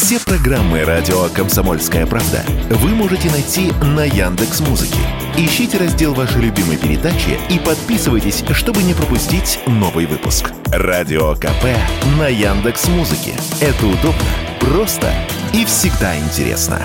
[0.00, 5.00] Все программы радио Комсомольская правда вы можете найти на Яндекс Музыке.
[5.36, 10.52] Ищите раздел вашей любимой передачи и подписывайтесь, чтобы не пропустить новый выпуск.
[10.66, 11.64] Радио КП
[12.16, 13.34] на Яндекс Музыке.
[13.60, 14.22] Это удобно,
[14.60, 15.12] просто
[15.52, 16.80] и всегда интересно.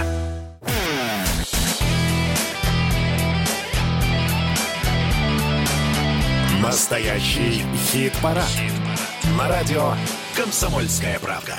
[6.59, 8.49] Настоящий хит-парад.
[9.37, 9.93] На радио
[10.35, 11.53] Комсомольская правда.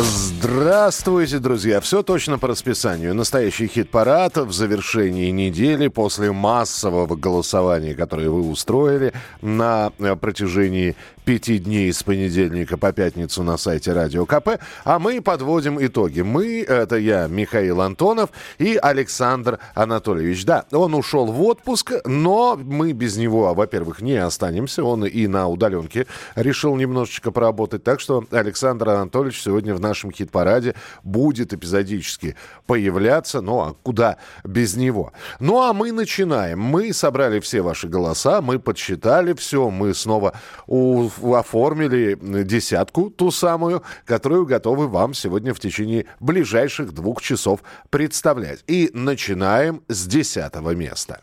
[0.00, 1.80] Здравствуйте, друзья!
[1.80, 3.14] Все точно по расписанию.
[3.14, 9.12] Настоящий хит-парад в завершении недели после массового голосования, которое вы устроили
[9.42, 10.94] на протяжении
[11.28, 14.58] пяти дней с понедельника по пятницу на сайте Радио КП.
[14.84, 16.22] А мы подводим итоги.
[16.22, 20.46] Мы, это я, Михаил Антонов и Александр Анатольевич.
[20.46, 24.82] Да, он ушел в отпуск, но мы без него, во-первых, не останемся.
[24.82, 27.84] Он и на удаленке решил немножечко поработать.
[27.84, 33.42] Так что Александр Анатольевич сегодня в нашем хит-параде будет эпизодически появляться.
[33.42, 35.12] Ну, а куда без него?
[35.40, 36.58] Ну, а мы начинаем.
[36.58, 40.32] Мы собрали все ваши голоса, мы подсчитали все, мы снова
[40.66, 48.64] у оформили десятку, ту самую, которую готовы вам сегодня в течение ближайших двух часов представлять.
[48.66, 51.22] И начинаем с десятого места.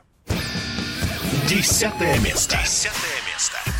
[1.48, 2.58] Десятое место.
[2.58, 3.15] Десятое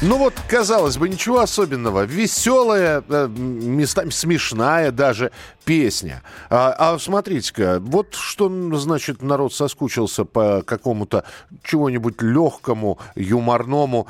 [0.02, 2.04] ну вот, казалось бы, ничего особенного.
[2.04, 5.32] Веселая, э, местами смешная даже
[5.64, 6.22] песня.
[6.50, 11.24] А, а смотрите-ка, вот что значит народ соскучился по какому-то
[11.64, 14.08] чего-нибудь легкому, юморному.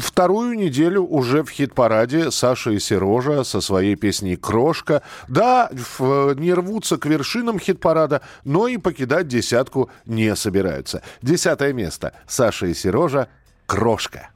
[0.00, 5.02] Вторую неделю уже в хит-параде Саша и Сережа со своей песней «Крошка».
[5.28, 11.02] Да, не рвутся к вершинам хит-парада, но и покидать десятку не собираются.
[11.22, 12.12] Десятое место.
[12.26, 13.28] Саша и Сережа
[13.66, 14.30] «Крошка»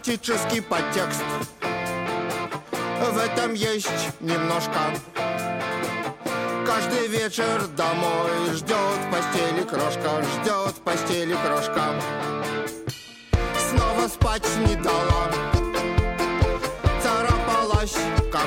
[0.00, 1.22] эротический подтекст.
[1.60, 3.86] В этом есть
[4.20, 4.78] немножко.
[6.66, 11.94] Каждый вечер домой ждет в постели крошка Ждет в постели крошка.
[13.68, 15.30] Снова спать не дала.
[17.02, 17.96] Царапалась,
[18.32, 18.46] как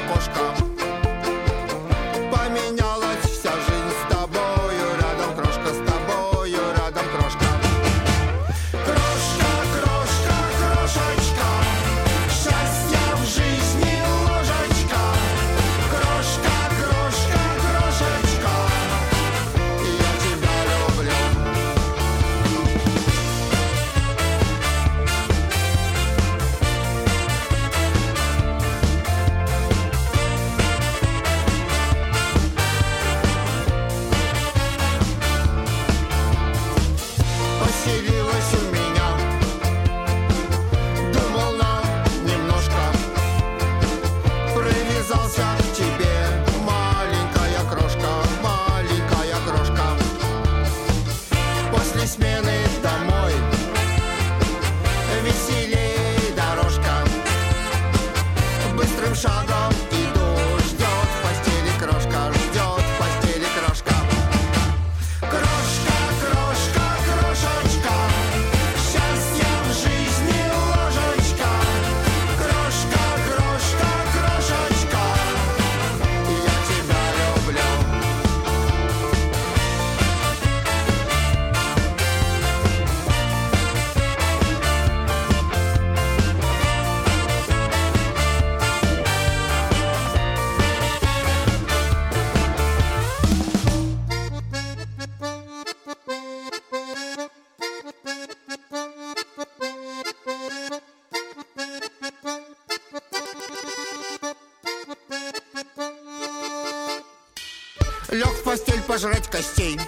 [108.93, 109.79] пожрать костей.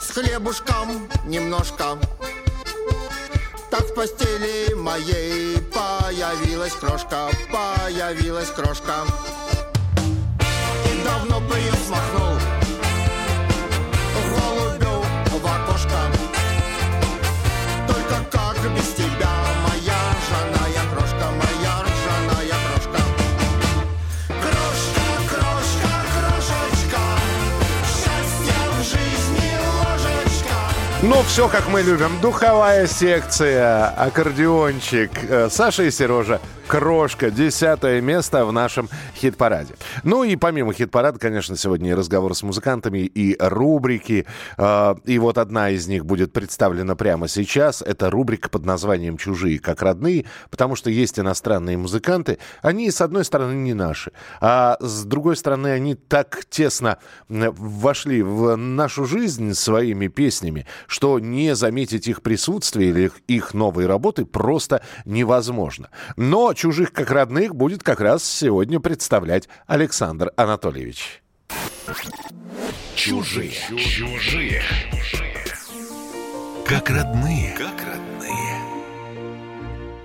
[0.00, 1.98] С хлебушком немножко.
[3.68, 9.04] Так в постели моей появилась крошка Появилась крошка.
[10.86, 12.51] И давно бы ее смахнул
[31.14, 32.18] Ну, все как мы любим.
[32.22, 35.10] Духовая секция, аккордеончик.
[35.28, 36.40] Э, Саша и Сережа.
[36.66, 37.30] Крошка.
[37.30, 39.74] Десятое место в нашем хит-параде.
[40.04, 44.26] Ну и помимо хит-парада, конечно, сегодня разговор с музыкантами, и рубрики.
[44.56, 47.82] А, и вот одна из них будет представлена прямо сейчас.
[47.82, 52.38] Это рубрика под названием «Чужие как родные», потому что есть иностранные музыканты.
[52.62, 58.56] Они, с одной стороны, не наши, а с другой стороны, они так тесно вошли в
[58.56, 65.90] нашу жизнь своими песнями, что не заметить их присутствие или их новые работы просто невозможно.
[66.16, 71.22] Но «Чужих как родных» будет как раз сегодня представлять Александр Анатольевич.
[72.94, 73.52] Чужие.
[73.76, 74.62] Чужие.
[76.66, 77.54] Как родные.
[77.58, 78.12] Как родные.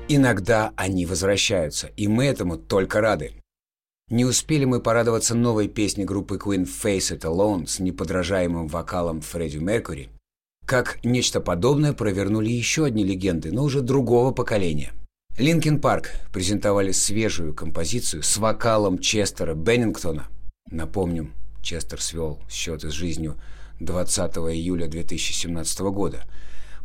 [0.10, 3.34] Иногда они возвращаются, и мы этому только рады.
[4.10, 9.58] Не успели мы порадоваться новой песне группы Queen «Face It Alone» с неподражаемым вокалом Фредди
[9.58, 10.10] Меркьюри,
[10.66, 14.92] как нечто подобное провернули еще одни легенды, но уже другого поколения.
[15.38, 20.28] Линкин Парк презентовали свежую композицию с вокалом Честера Беннингтона.
[20.72, 23.38] Напомним, Честер свел счеты с жизнью
[23.80, 26.26] 20 июля 2017 года.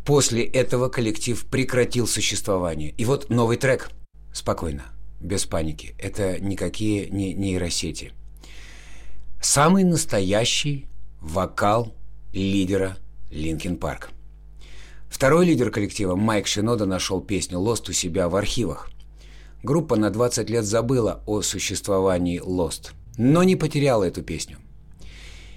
[0.05, 2.91] После этого коллектив прекратил существование.
[2.91, 3.91] И вот новый трек.
[4.35, 4.85] Спокойно
[5.19, 5.95] без паники.
[5.97, 8.13] Это никакие не нейросети.
[9.41, 10.89] Самый настоящий
[11.23, 11.95] вокал
[12.35, 12.99] лидера
[13.31, 14.11] Линкин Парк.
[15.13, 18.89] Второй лидер коллектива Майк Шинода нашел песню «Lost» у себя в архивах.
[19.63, 24.57] Группа на 20 лет забыла о существовании Lost, но не потеряла эту песню.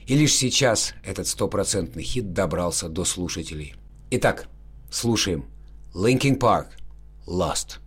[0.08, 3.76] И лишь сейчас этот стопроцентный хит добрался до слушателей.
[4.12, 4.50] Итак,
[4.92, 5.46] слушаем
[5.96, 6.68] Linkin Park
[7.26, 7.80] «Lost».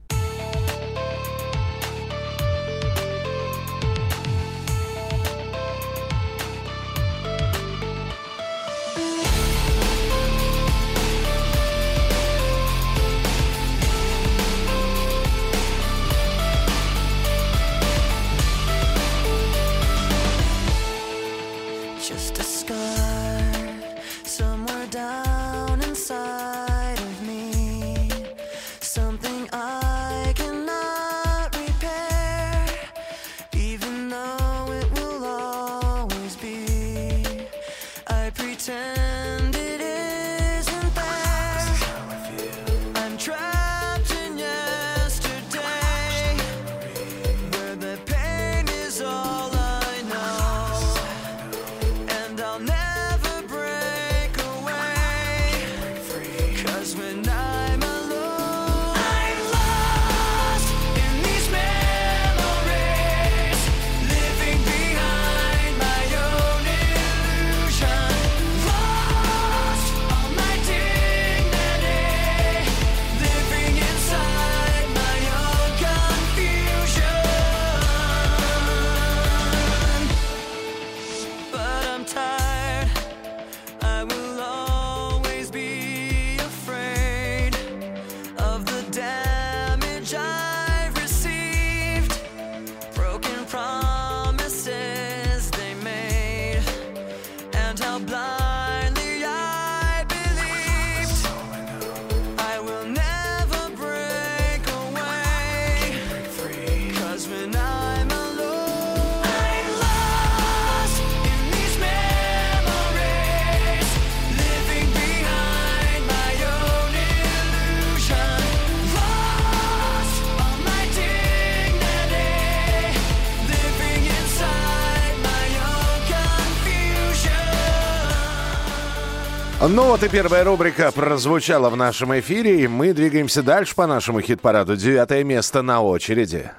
[129.60, 134.20] Ну вот и первая рубрика прозвучала в нашем эфире, и мы двигаемся дальше по нашему
[134.20, 134.76] хит-параду.
[134.76, 136.50] Девятое место на очереди.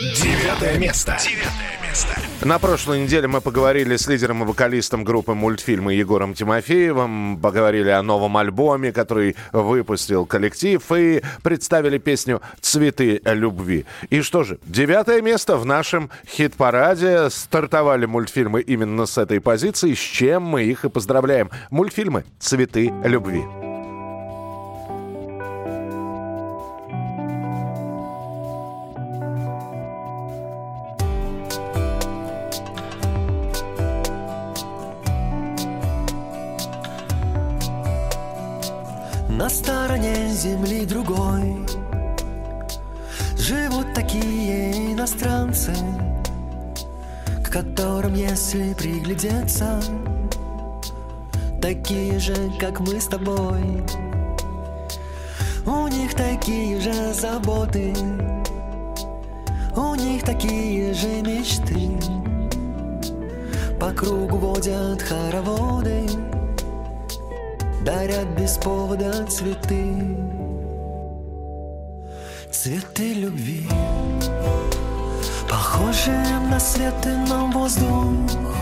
[0.00, 1.18] Девятое место.
[1.22, 2.21] Девятое место.
[2.44, 8.02] На прошлой неделе мы поговорили с лидером и вокалистом группы мультфильмы Егором Тимофеевым, поговорили о
[8.02, 13.86] новом альбоме, который выпустил коллектив, и представили песню «Цветы любви».
[14.10, 17.30] И что же, девятое место в нашем хит-параде.
[17.30, 21.48] Стартовали мультфильмы именно с этой позиции, с чем мы их и поздравляем.
[21.70, 23.71] Мультфильмы «Цветы любви».
[39.38, 41.66] На стороне земли другой.
[43.38, 45.74] Живут такие иностранцы
[47.42, 49.82] К которым, если приглядеться
[51.62, 53.82] Такие же, как мы с тобой.
[55.64, 57.94] У них такие же заботы
[59.74, 61.98] У них такие же мечты.
[63.80, 66.21] По кругу водят хороводы
[67.84, 70.16] Дарят без повода цветы.
[72.48, 73.66] Цветы любви
[75.50, 76.94] Похожие на свет
[77.28, 78.54] на воздух.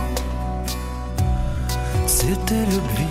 [2.06, 3.08] Цветы любви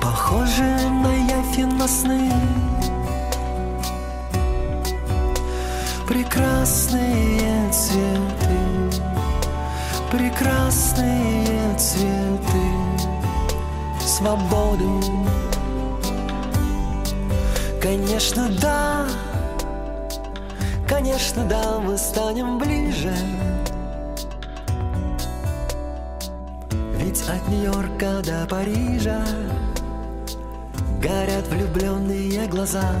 [0.00, 2.30] Похожие на явь и на сны.
[6.06, 9.00] Прекрасные цветы
[10.12, 12.91] Прекрасные цветы
[14.22, 15.02] Свободу.
[17.82, 19.08] Конечно, да.
[20.88, 23.12] Конечно, да, мы станем ближе.
[26.98, 29.24] Ведь от Нью-Йорка до Парижа
[31.02, 32.94] Горят влюбленные глаза.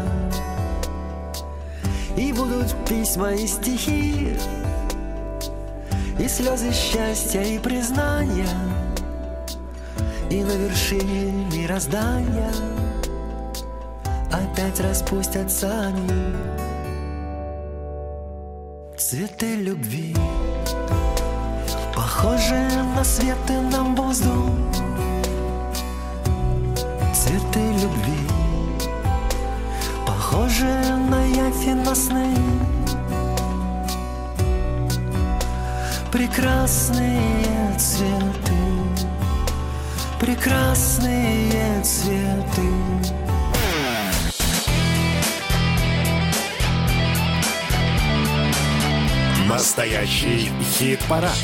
[2.16, 4.36] И будут письма и стихи
[6.18, 8.48] И слезы счастья и признания
[10.32, 12.50] И на вершине мироздания
[14.32, 16.08] Опять распустятся они.
[18.96, 20.16] Цветы любви
[21.94, 24.48] Похожие на свет и на воздух.
[27.14, 28.26] Цветы любви
[30.06, 32.34] Похожие на явь и на сны.
[36.10, 38.51] Прекрасные цветы
[40.22, 42.62] Прекрасные цветы
[49.48, 51.36] Настоящий хит-парад.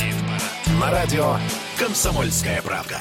[0.80, 1.38] На радио
[1.76, 3.00] «Комсомольская правда».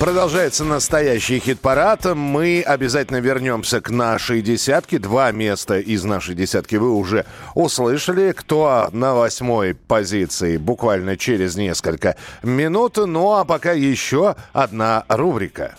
[0.00, 2.06] Продолжается настоящий хит-парад.
[2.16, 4.98] Мы обязательно вернемся к нашей десятке.
[4.98, 8.32] Два места из нашей десятки вы уже услышали.
[8.32, 12.96] Кто на восьмой позиции буквально через несколько минут.
[12.96, 15.76] Ну а пока еще одна рубрика.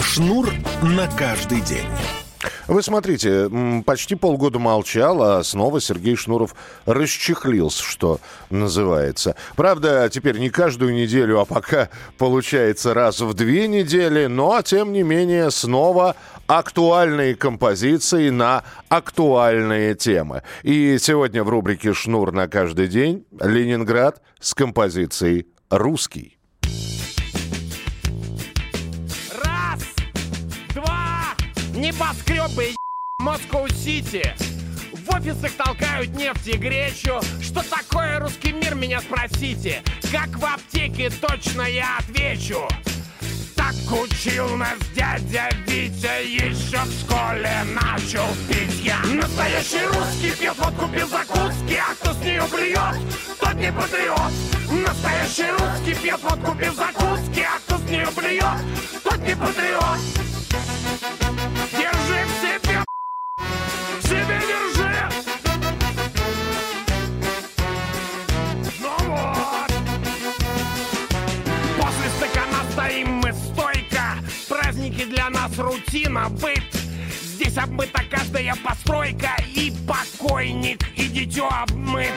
[0.00, 0.48] Шнур
[0.80, 1.84] на каждый день.
[2.66, 3.50] Вы смотрите,
[3.84, 9.36] почти полгода молчал, а снова Сергей Шнуров расчехлился, что называется.
[9.56, 11.88] Правда, теперь не каждую неделю, а пока
[12.18, 20.42] получается раз в две недели, но, тем не менее, снова актуальные композиции на актуальные темы.
[20.62, 26.35] И сегодня в рубрике «Шнур на каждый день» Ленинград с композицией «Русский».
[31.96, 32.74] Небоскребы,
[33.18, 34.34] Москва-Сити.
[34.92, 37.20] В офисах толкают нефть и гречу.
[37.40, 39.82] Что такое русский мир, меня спросите.
[40.12, 42.68] Как в аптеке, точно я отвечу.
[43.54, 50.86] Так учил нас дядя Витя еще в школе начал пить я Настоящий русский пьет водку
[50.86, 54.32] без закуски А кто с нее блюет, тот не патриот
[54.70, 60.26] Настоящий русский пьет водку без закуски А кто с нее блюет, тот не патриот
[64.06, 64.90] себе держи.
[68.80, 69.70] Ну вот.
[71.76, 74.18] После стакана стоим мы стойко.
[74.48, 76.62] Праздники для нас рутина, быт.
[77.22, 79.36] Здесь обмыта каждая постройка.
[79.54, 82.12] И покойник, и дитё обмыт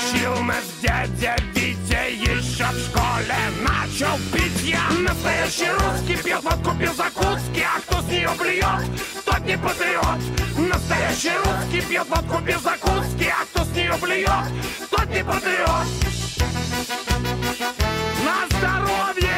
[0.00, 3.36] учил нас дядя Витя Еще в школе.
[3.62, 4.88] Начал пить я.
[4.98, 7.60] Настоящий русский пьет водку без закуски.
[7.60, 10.20] А кто с нее блюет, тот не патриот.
[10.56, 13.28] Настоящий русский пьет водку без закуски.
[13.28, 14.28] А кто с нее блюет,
[14.90, 15.86] тот не патриот.
[18.24, 19.29] На здоровье!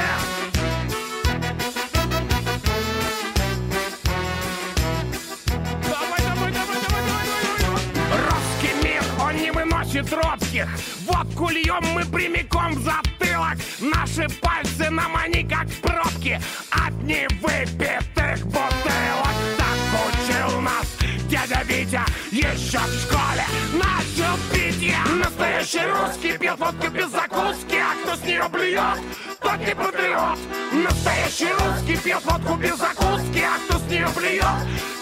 [10.02, 10.68] Не выносит робких
[11.06, 13.58] Водку льем мы прямиком в затылок.
[13.80, 16.40] Наши пальцы нам они как пробки
[16.70, 19.36] От невыпитых бутылок.
[19.58, 19.78] Так
[20.08, 20.86] учил нас
[21.28, 23.44] дядя Витя Еще в школе.
[23.74, 27.76] Начал пить я Настоящий русский пьет водку без закуски.
[27.76, 29.00] А кто с нее блюет,
[29.40, 30.38] тот не патриот.
[30.72, 33.40] Настоящий русский пьет водку без закуски.
[33.40, 34.44] А кто с нее блюет,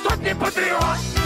[0.05, 1.20] тот не патриот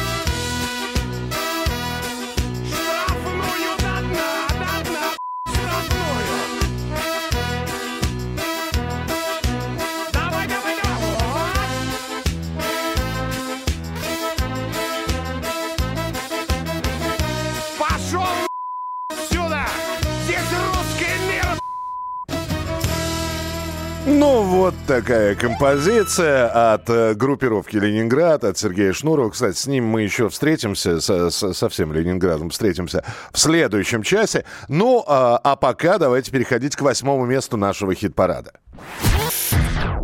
[24.24, 29.28] Ну Вот такая композиция от э, группировки «Ленинград», от Сергея Шнурова.
[29.28, 34.46] Кстати, с ним мы еще встретимся, со, со, всем Ленинградом встретимся в следующем часе.
[34.68, 38.52] Ну, а, а пока давайте переходить к восьмому месту нашего хит-парада.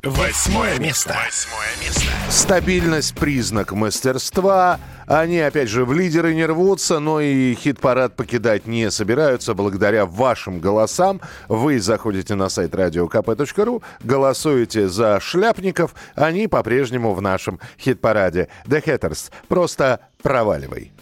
[0.02, 1.14] Восьмое место.
[1.26, 2.10] Восьмое место.
[2.30, 4.80] Стабильность– признак мастерства.
[5.06, 9.52] Они, опять же, в лидеры не рвутся, но и хит-парад покидать не собираются.
[9.52, 15.94] Благодаря вашим голосам вы заходите на сайт radiokp.ru, голосуете за шляпников.
[16.14, 18.48] Они по-прежнему в нашем хит-параде.
[18.64, 19.30] The Hatters.
[19.48, 20.92] Просто проваливай.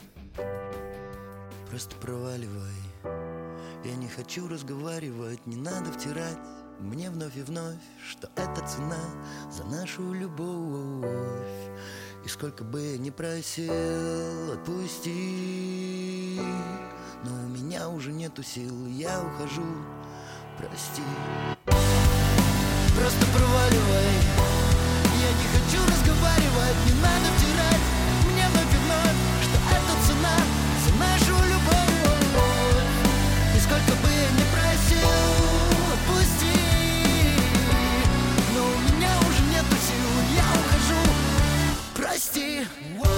[1.71, 2.73] Просто проваливай
[3.85, 6.39] Я не хочу разговаривать, не надо втирать
[6.81, 7.75] Мне вновь и вновь,
[8.09, 9.03] что это цена
[9.51, 11.05] за нашу любовь.
[12.25, 16.41] И сколько бы я ни просил, отпусти.
[17.25, 19.67] Но у меня уже нету сил, я ухожу,
[20.57, 21.03] прости.
[21.67, 24.15] Просто проваливай.
[25.19, 27.83] Я не хочу разговаривать, не надо втирать.
[28.33, 30.37] Мне вновь и вновь, что это цена
[30.85, 31.58] за нашу любовь
[42.39, 42.67] прости
[42.99, 43.18] Прости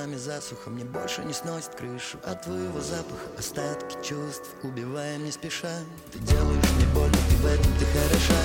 [0.00, 2.18] нами засуха Мне больше не сносит крышу.
[2.24, 5.76] От твоего запаха Остатки чувств, убиваем не спеша.
[6.12, 8.40] Ты делаешь мне больно, ты в этом ты хороша.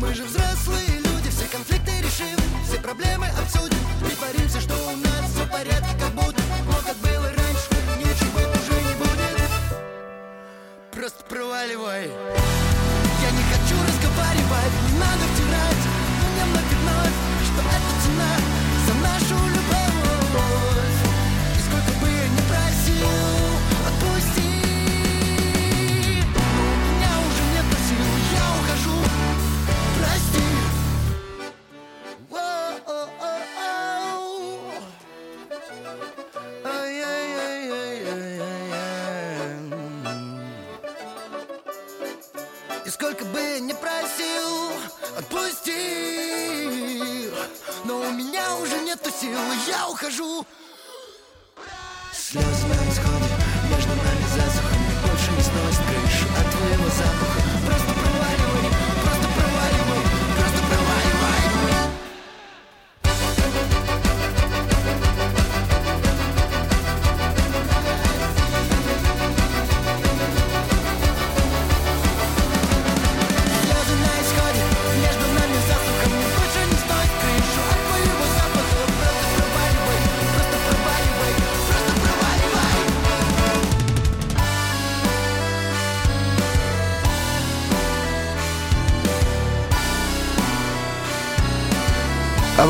[0.00, 3.87] Мы же взрослые люди, все конфликты решим Все проблемы обсудим,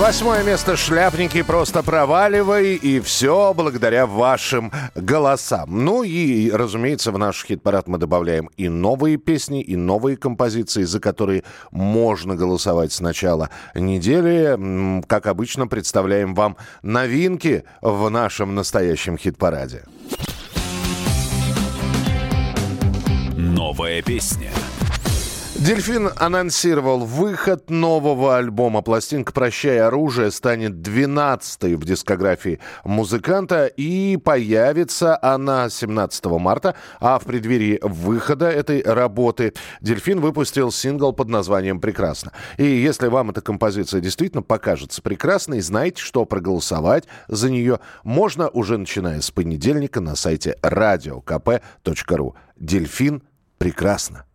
[0.08, 5.84] Восьмое место «Шляпники» просто проваливай, и все благодаря вашим голосам.
[5.84, 10.98] Ну и, разумеется, в наш хит-парад мы добавляем и новые песни, и новые композиции, за
[10.98, 15.02] которые можно голосовать с начала недели.
[15.06, 19.84] Как обычно, представляем вам новинки в нашем настоящем хит-параде.
[23.36, 24.52] Новая песня.
[25.58, 28.80] Дельфин анонсировал выход нового альбома.
[28.80, 36.76] Пластинка «Прощай оружие» станет 12-й в дискографии музыканта и появится она 17 марта.
[37.00, 42.32] А в преддверии выхода этой работы Дельфин выпустил сингл под названием «Прекрасно».
[42.56, 48.78] И если вам эта композиция действительно покажется прекрасной, знайте, что проголосовать за нее можно уже
[48.78, 52.34] начиная с понедельника на сайте radiokp.ru.
[52.60, 53.24] «Дельфин»
[53.58, 54.27] прекрасно.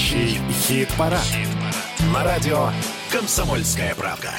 [0.00, 1.20] Настоящий хит-парад.
[2.14, 2.70] На радио
[3.12, 4.30] «Комсомольская правда».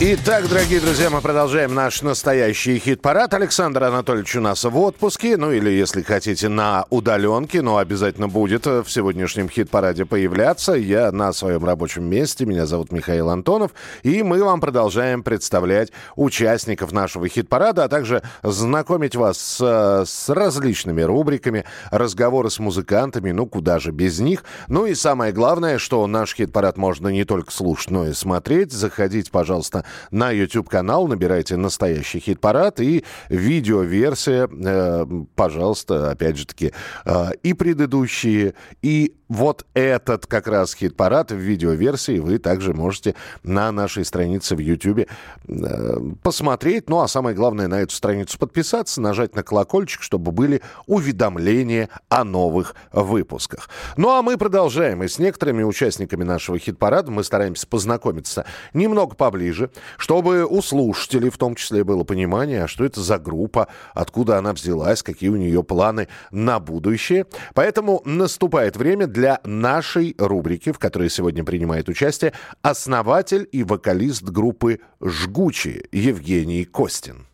[0.00, 3.32] Итак, дорогие друзья, мы продолжаем наш настоящий хит-парад.
[3.32, 8.66] Александр Анатольевич у нас в отпуске, ну или, если хотите, на удаленке, но обязательно будет
[8.66, 10.72] в сегодняшнем хит-параде появляться.
[10.72, 13.70] Я на своем рабочем месте, меня зовут Михаил Антонов,
[14.02, 21.02] и мы вам продолжаем представлять участников нашего хит-парада, а также знакомить вас с, с различными
[21.02, 24.42] рубриками, разговоры с музыкантами, ну куда же без них.
[24.66, 28.72] Ну и самое главное, что наш хит-парад можно не только слушать, но и смотреть.
[28.72, 36.72] Заходите, пожалуйста, на YouTube-канал, набирайте «Настоящий хит-парад» и видеоверсия, э, пожалуйста, опять же таки,
[37.04, 43.72] э, и предыдущие, и вот этот как раз хит-парад в видеоверсии вы также можете на
[43.72, 45.06] нашей странице в YouTube
[45.48, 46.88] э, посмотреть.
[46.88, 52.24] Ну, а самое главное, на эту страницу подписаться, нажать на колокольчик, чтобы были уведомления о
[52.24, 53.68] новых выпусках.
[53.96, 55.02] Ну, а мы продолжаем.
[55.02, 61.38] И с некоторыми участниками нашего хит-парада мы стараемся познакомиться немного поближе, чтобы у слушателей в
[61.38, 65.62] том числе было понимание, а что это за группа, откуда она взялась, какие у нее
[65.62, 67.26] планы на будущее.
[67.54, 74.80] Поэтому наступает время для нашей рубрики, в которой сегодня принимает участие основатель и вокалист группы
[75.00, 77.26] «Жгучие» Евгений Костин.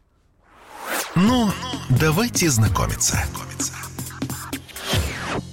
[1.17, 1.51] Ну,
[1.89, 3.19] давайте знакомиться.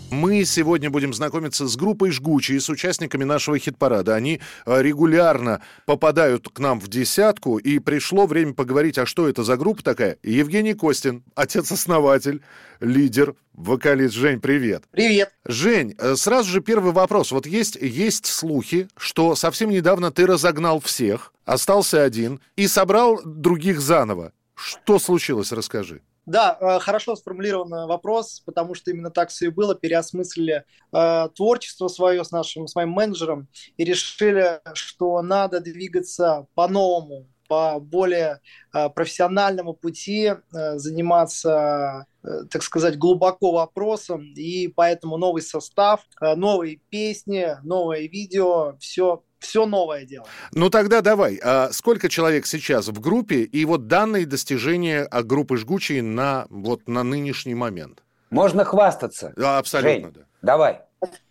[0.09, 4.15] Мы сегодня будем знакомиться с группой «Жгучие», с участниками нашего хит-парада.
[4.15, 9.43] Они э, регулярно попадают к нам в десятку, и пришло время поговорить, а что это
[9.43, 10.17] за группа такая.
[10.23, 12.41] Евгений Костин, отец-основатель,
[12.79, 14.13] лидер, вокалист.
[14.15, 14.83] Жень, привет.
[14.91, 15.33] Привет.
[15.45, 17.31] Жень, э, сразу же первый вопрос.
[17.31, 23.81] Вот есть, есть слухи, что совсем недавно ты разогнал всех, остался один и собрал других
[23.81, 24.31] заново.
[24.55, 26.01] Что случилось, расскажи.
[26.27, 29.75] Да, э, хорошо сформулирован вопрос, потому что именно так все и было.
[29.75, 37.27] Переосмыслили э, творчество свое с нашим, с моим менеджером и решили, что надо двигаться по-новому,
[37.47, 38.41] по более
[38.73, 44.33] э, профессиональному пути, э, заниматься, э, так сказать, глубоко вопросом.
[44.35, 50.25] И поэтому новый состав, э, новые песни, новое видео, все все новое дело.
[50.53, 55.57] Ну тогда давай, а сколько человек сейчас в группе и вот данные достижения от группы
[55.57, 58.03] «Жгучие» на, вот, на нынешний момент?
[58.29, 59.33] Можно хвастаться.
[59.35, 60.21] Да, абсолютно, Жень, да.
[60.41, 60.81] Давай.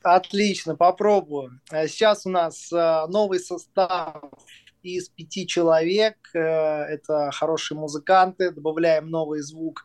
[0.02, 1.60] Отлично, попробую.
[1.70, 4.22] Э, Сейчас у нас э, новый состав
[4.82, 6.16] из пяти человек.
[6.34, 8.50] Э, Это хорошие музыканты.
[8.52, 9.82] Добавляем новый звук.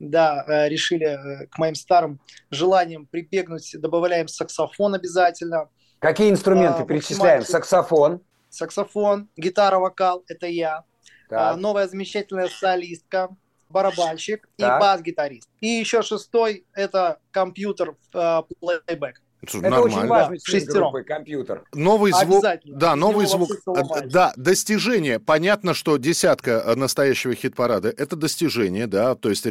[0.00, 3.70] Да, э, решили э, к моим старым желаниям прибегнуть.
[3.78, 5.68] Добавляем саксофон обязательно.
[6.00, 7.42] Какие инструменты А, перечисляем?
[7.42, 8.22] Саксофон.
[8.48, 10.84] Саксофон, гитара, вокал– это я.
[11.30, 11.56] А.
[11.56, 13.28] Новая замечательная солистка,
[13.68, 14.80] барабанщик и Так.
[14.80, 15.48] бас-гитарист.
[15.60, 19.22] И еще шестой– это компьютер э, плейбэк.
[19.48, 20.08] Слушай, Это очень нормально.
[20.14, 20.92] важный Да, член шестером.
[20.92, 21.64] группы «Компьютер».
[21.72, 25.18] Новый звук, да, новый звук, э, да, достижение.
[25.18, 29.46] Понятно, что десятка э, настоящего хит-парада– это достижение, да, то есть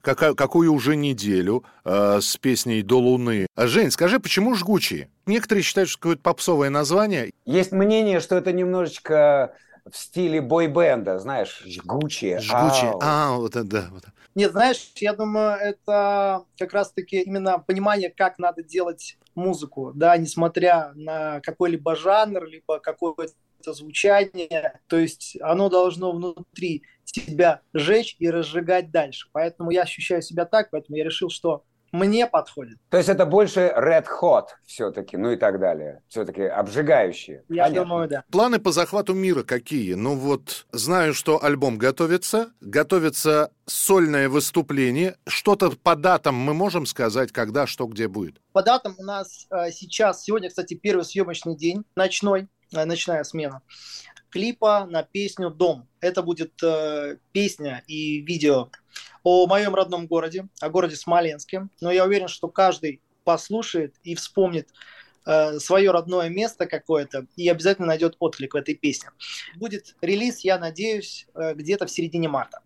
[0.00, 3.46] какая- какую уже неделю э, с песней «До луны».
[3.54, 5.08] А, Жень, скажи, почему «Жгучие»?
[5.26, 7.32] Некоторые считают, что какое-то попсовое название.
[7.44, 9.54] Есть мнение, что это немножечко
[9.90, 12.40] в стиле бойбенда, знаешь, жгучие.
[12.40, 13.00] «Жгучие», ау.
[13.02, 13.88] а, вот это, да.
[13.90, 14.04] вот.
[14.34, 20.92] Нет, знаешь, я думаю, это как раз-таки именно понимание, как надо делать музыку, да, несмотря
[20.94, 23.32] на какой-либо жанр, либо какое-то
[23.72, 29.28] звучание, то есть оно должно внутри тебя жечь и разжигать дальше.
[29.32, 31.64] Поэтому я ощущаю себя так, поэтому я решил, что
[31.94, 32.78] мне подходит.
[32.90, 36.02] То есть это больше red hot все-таки, ну и так далее.
[36.08, 37.44] Все-таки обжигающие.
[37.48, 37.84] Я Понятно.
[37.84, 38.24] думаю, да.
[38.32, 39.94] Планы по захвату мира какие?
[39.94, 45.16] Ну вот, знаю, что альбом готовится, готовится сольное выступление.
[45.28, 48.40] Что-то по датам мы можем сказать, когда, что, где будет?
[48.52, 53.62] По датам у нас э, сейчас, сегодня, кстати, первый съемочный день, ночной, э, ночная смена,
[54.30, 55.86] клипа на песню «Дом».
[56.00, 58.70] Это будет э, песня и видео
[59.24, 61.68] о моем родном городе, о городе Смоленске.
[61.80, 64.68] Но я уверен, что каждый послушает и вспомнит
[65.26, 69.10] э, свое родное место какое-то и обязательно найдет отклик в этой песне.
[69.56, 72.60] Будет релиз, я надеюсь, э, где-то в середине марта.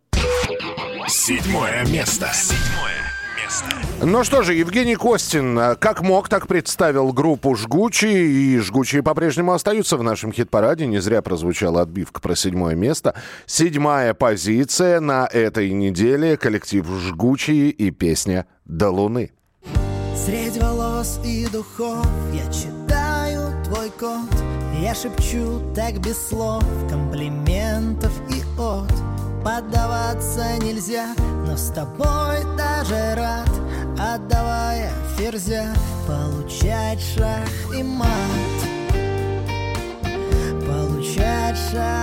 [1.07, 2.31] Седьмое место.
[2.35, 3.18] Седьмое
[3.49, 3.67] место.
[4.03, 9.53] Ну что же, Евгений Костин э, как мог, так представил группу «Жгучие», и «Жгучие» по-прежнему
[9.53, 10.87] остаются в нашем хит-параде.
[10.87, 13.15] Не зря прозвучала отбивка про седьмое место.
[13.47, 16.37] Седьмая позиция на этой неделе.
[16.37, 19.33] Коллектив «Жгучие» и песня «До луны».
[20.15, 24.29] Средь волос и духов я читаю твой код
[24.83, 31.15] Я шепчу так без слов комплиментов и от Поддаваться нельзя,
[31.47, 33.51] но с тобой даже рад.
[33.99, 35.75] Отдавая ферзя,
[36.07, 38.09] получать шах и мат.
[40.67, 41.98] Получать шах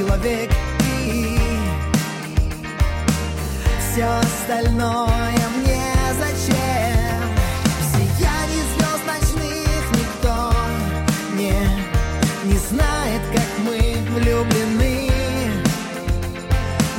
[0.00, 1.38] человек и
[3.80, 7.20] Все остальное мне зачем?
[7.78, 10.52] В сиянии звезд ночных никто
[11.36, 11.52] не
[12.50, 13.78] не знает, как мы
[14.14, 15.10] влюблены.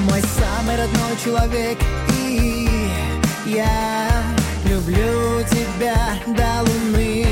[0.07, 1.77] Мой самый родной человек
[2.19, 2.69] И
[3.45, 4.09] я
[4.65, 5.95] люблю тебя
[6.27, 7.25] до луны.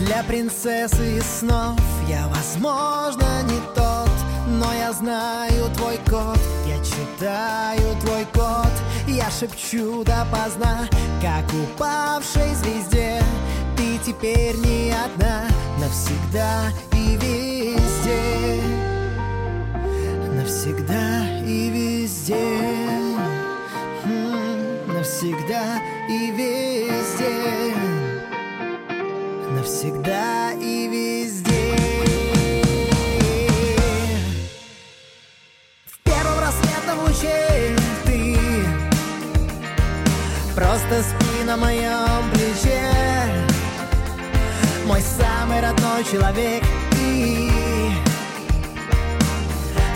[0.00, 4.10] Для принцессы снов я, возможно, не тот
[4.48, 6.38] Но я знаю твой код.
[6.66, 8.72] Я читаю твой код
[9.06, 10.88] Я шепчу допоздна
[11.22, 13.22] Как упавшей звезде.
[13.76, 15.44] Ты теперь не одна
[15.78, 18.60] Навсегда и везде.
[20.34, 22.34] Навсегда и везде.
[24.04, 27.74] М, Навсегда и везде.
[29.50, 30.67] Навсегда и
[40.88, 42.82] Просто спи на моем плече.
[44.86, 46.64] Мой самый родной человек
[46.98, 47.50] и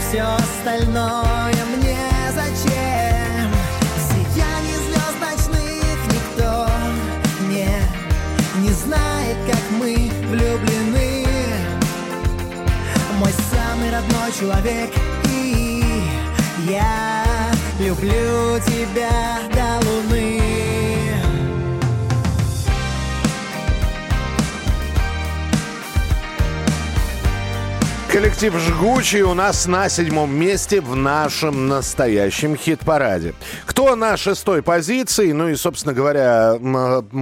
[0.00, 1.96] Все остальное мне
[2.34, 3.48] зачем?
[4.06, 6.68] Сияние звезд ночных никто
[7.48, 7.68] не
[8.62, 11.26] Не знает, как мы влюблены.
[13.18, 14.90] Мой самый родной человек
[15.24, 16.04] и
[16.68, 17.34] Я
[17.78, 20.41] люблю тебя до луны
[28.12, 33.32] Коллектив «Жгучий» у нас на седьмом месте в нашем настоящем хит-параде.
[33.64, 35.32] Кто на шестой позиции?
[35.32, 36.58] Ну и, собственно говоря,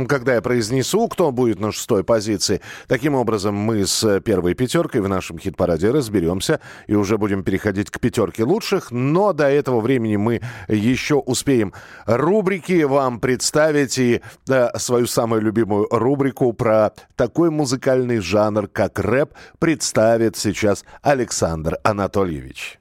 [0.09, 5.09] когда я произнесу, кто будет на шестой позиции, таким образом мы с первой пятеркой в
[5.09, 8.91] нашем хит-параде разберемся и уже будем переходить к пятерке лучших.
[8.91, 11.73] Но до этого времени мы еще успеем
[12.05, 19.35] рубрики вам представить и да, свою самую любимую рубрику про такой музыкальный жанр, как рэп,
[19.61, 22.79] представит сейчас Александр Анатольевич.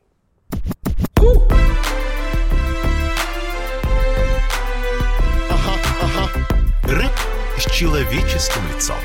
[6.83, 7.11] Рэп
[7.57, 8.97] с человеческим лицом.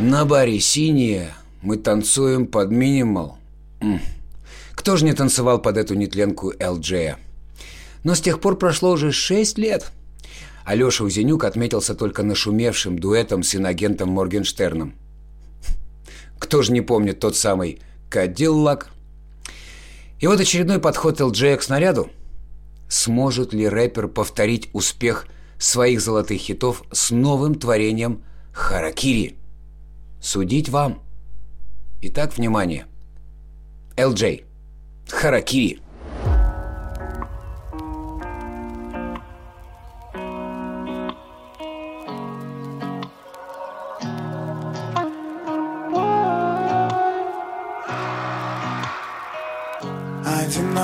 [0.00, 3.38] На баре «Синие» мы танцуем под минимал.
[4.72, 7.16] Кто же не танцевал под эту нетленку LJ?
[8.02, 9.92] Но с тех пор прошло уже шесть лет.
[10.64, 14.94] Алеша Узенюк отметился только нашумевшим дуэтом с инагентом Моргенштерном.
[16.54, 18.92] Кто же не помнит тот самый «Кадиллак»?
[20.20, 22.10] И вот очередной подход LJ к снаряду.
[22.88, 25.26] Сможет ли рэпер повторить успех
[25.58, 29.34] своих золотых хитов с новым творением «Харакири»?
[30.22, 31.02] Судить вам.
[32.02, 32.86] Итак, внимание.
[33.96, 34.44] LJ.
[35.08, 35.80] Харакири.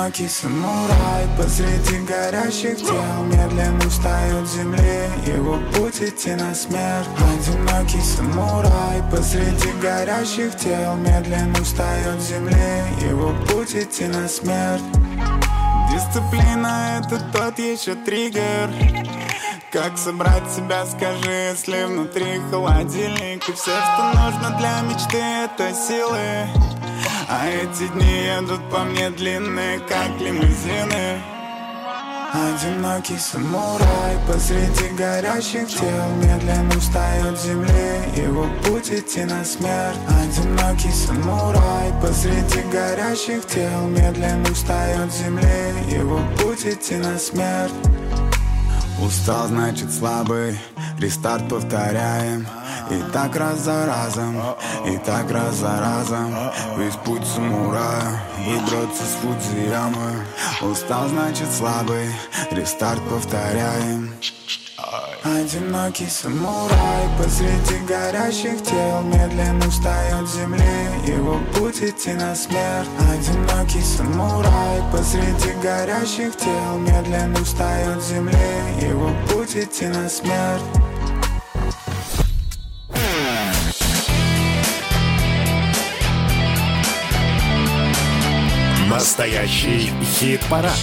[0.01, 9.03] Одинокий самурай посреди горящих тел Медленно встает земли, его путь идти на смерть Одинокий самурай
[9.11, 14.81] посреди горящих тел Медленно встает земли, его путь идти на смерть
[15.91, 18.71] Дисциплина это тот еще триггер.
[19.71, 23.47] Как собрать себя, скажи, если внутри холодильник?
[23.47, 26.47] И все, что нужно для мечты, это силы
[27.33, 31.21] А эти дни едут по мне длинные, как лимузины.
[32.33, 36.09] Одинокий самурай посреди горящих тел.
[36.21, 39.97] Медленно встает с земли, его путь идти на смерть.
[40.09, 43.87] Одинокий самурай посреди горящих тел.
[43.87, 47.71] Медленно встает с земли, его путь идти на смерть.
[49.01, 50.59] Устал, значит слабый,
[50.99, 52.45] рестарт повторяем
[52.91, 54.35] И так раз за разом,
[54.85, 56.35] и так раз за разом
[56.77, 60.25] Весь путь самурая, выбраться с Фудзиямы
[60.61, 62.09] Устал, значит слабый,
[62.51, 64.13] рестарт повторяем.
[65.23, 72.89] Одинокий самурай посреди горящих тел Медленно встает с земли, его путь идти на смерть.
[72.99, 78.35] Одинокий самурай посреди горящих тел Медленно встает с земли,
[78.81, 80.90] его путь идти на смерть
[89.01, 90.77] Настоящий хит-парад.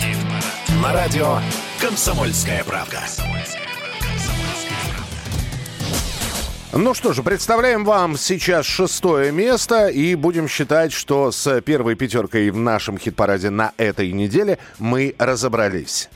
[0.83, 1.39] На радио
[1.81, 2.99] «Комсомольская правда».
[6.73, 12.51] Ну что же, представляем вам сейчас шестое место и будем считать, что с первой пятеркой
[12.51, 16.09] в нашем хит-параде на этой неделе мы разобрались.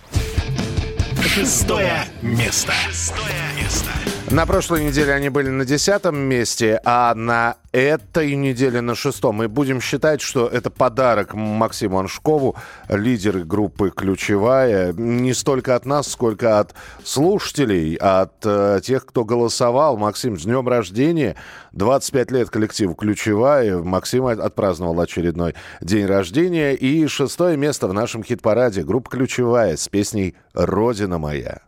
[1.24, 2.72] Шестое место.
[2.90, 3.90] Шестое место.
[4.32, 9.42] На прошлой неделе они были на десятом месте, а на этой неделе на шестом.
[9.42, 12.56] И будем считать, что это подарок Максиму Аншкову,
[12.88, 14.94] лидер группы «Ключевая».
[14.94, 19.98] Не столько от нас, сколько от слушателей, от э, тех, кто голосовал.
[19.98, 21.36] Максим, с днем рождения.
[21.72, 23.82] 25 лет коллективу «Ключевая».
[23.82, 26.72] Максим отпраздновал очередной день рождения.
[26.72, 28.82] И шестое место в нашем хит-параде.
[28.82, 31.60] Группа «Ключевая» с песней «Родина моя».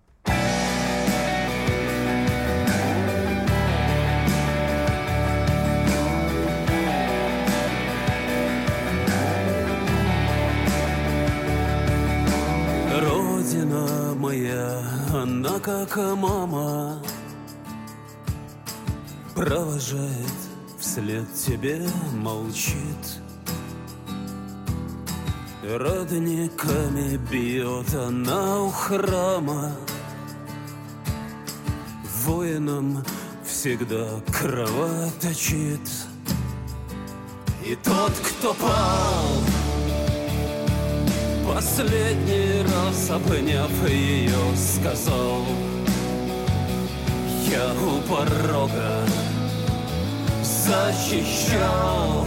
[15.64, 17.00] Как мама
[19.34, 20.38] Провожает
[20.78, 22.76] вслед тебе, молчит.
[25.62, 29.72] Родниками бьет она у храма.
[32.24, 33.02] Воинам
[33.44, 35.88] всегда кровоточит.
[37.64, 39.73] И тот, кто пал
[41.46, 45.44] Последний раз обняв ее, сказал
[47.50, 49.04] Я у порога
[50.42, 52.26] защищал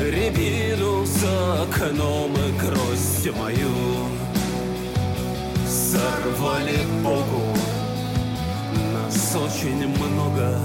[0.00, 4.08] Рябину за окном и гроздь мою.
[5.68, 7.56] Сорвали Богу
[8.94, 10.58] Нас очень много.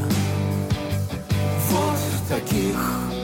[1.69, 3.16] Вот таких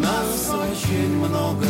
[0.00, 1.66] Нас очень много.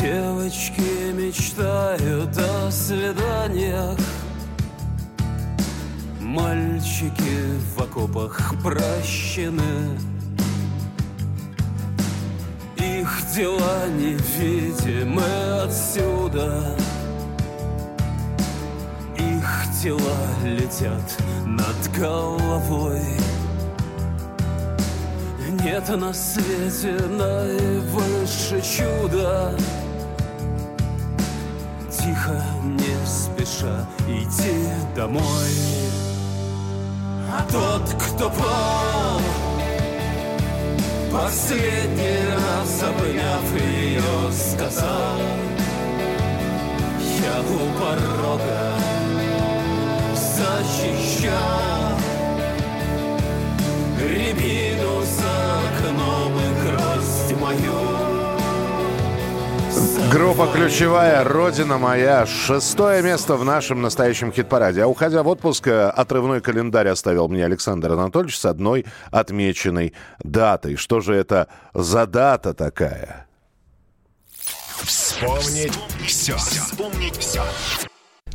[0.00, 3.29] Девочки мечтают о свиданиях
[7.00, 9.98] Мальчики в окопах прощены.
[12.76, 15.22] Их дела невидимы
[15.62, 16.76] отсюда.
[19.16, 23.00] Их ангела летят над головой.
[25.62, 29.54] Нет на свете наивысше чуда.
[31.90, 36.09] Тихо, не спеша, иди домой
[37.32, 39.20] А тот, кто пал
[41.12, 45.18] Последний раз обняв ее, сказал
[47.22, 48.72] Я у порога
[50.14, 51.30] защищал
[54.00, 57.99] Рябину за окном и грусть мою
[60.12, 62.26] Группа ключевая «Родина моя».
[62.26, 64.82] Шестое место в нашем настоящем хит-параде.
[64.82, 70.76] А уходя в отпуск, э, отрывной календарь оставил мне Александр Анатольевич с одной отмеченной датой.
[70.76, 73.26] Что же это за дата такая?
[74.82, 76.36] Вспомнить все.
[76.36, 77.42] Вспомнить все.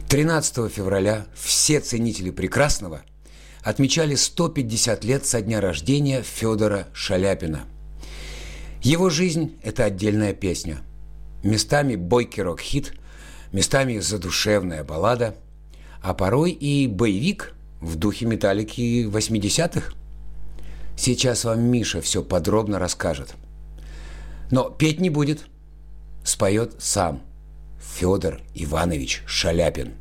[0.09, 3.01] 13 февраля все ценители прекрасного
[3.63, 7.65] отмечали 150 лет со дня рождения Федора Шаляпина.
[8.81, 10.77] Его жизнь– это отдельная песня.
[11.45, 12.93] Местами бойкий рок-хит,
[13.51, 15.35] местами задушевная баллада,
[16.01, 19.93] а порой и боевик в духе металлики 80-х.
[20.97, 23.35] Сейчас вам Миша все подробно расскажет.
[24.49, 25.45] Но петь не будет.
[26.23, 27.21] Споет сам
[27.79, 29.93] Федор Иванович Шаляпин.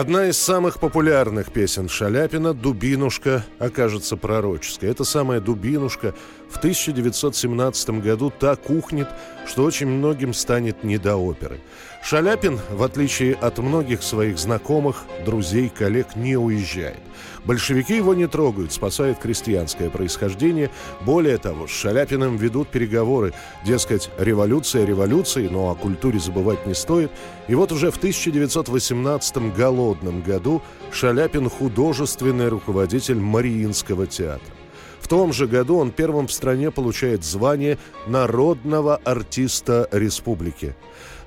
[0.00, 4.88] Одна из самых популярных песен Шаляпина «Дубинушка» окажется пророческой.
[4.88, 6.14] Эта самая «Дубинушка»
[6.48, 9.08] в 1917 году так ухнет,
[9.46, 11.60] что очень многим станет не до оперы.
[12.02, 16.98] Шаляпин, в отличие от многих своих знакомых, друзей, коллег, не уезжает.
[17.44, 20.70] Большевики его не трогают, спасает крестьянское происхождение.
[21.02, 23.32] Более того, с Шаляпиным ведут переговоры.
[23.64, 27.10] Дескать, революция революции, но о культуре забывать не стоит.
[27.48, 34.54] И вот уже в 1918 голодном году Шаляпин художественный руководитель Мариинского театра.
[35.00, 40.76] В том же году он первым в стране получает звание народного артиста республики.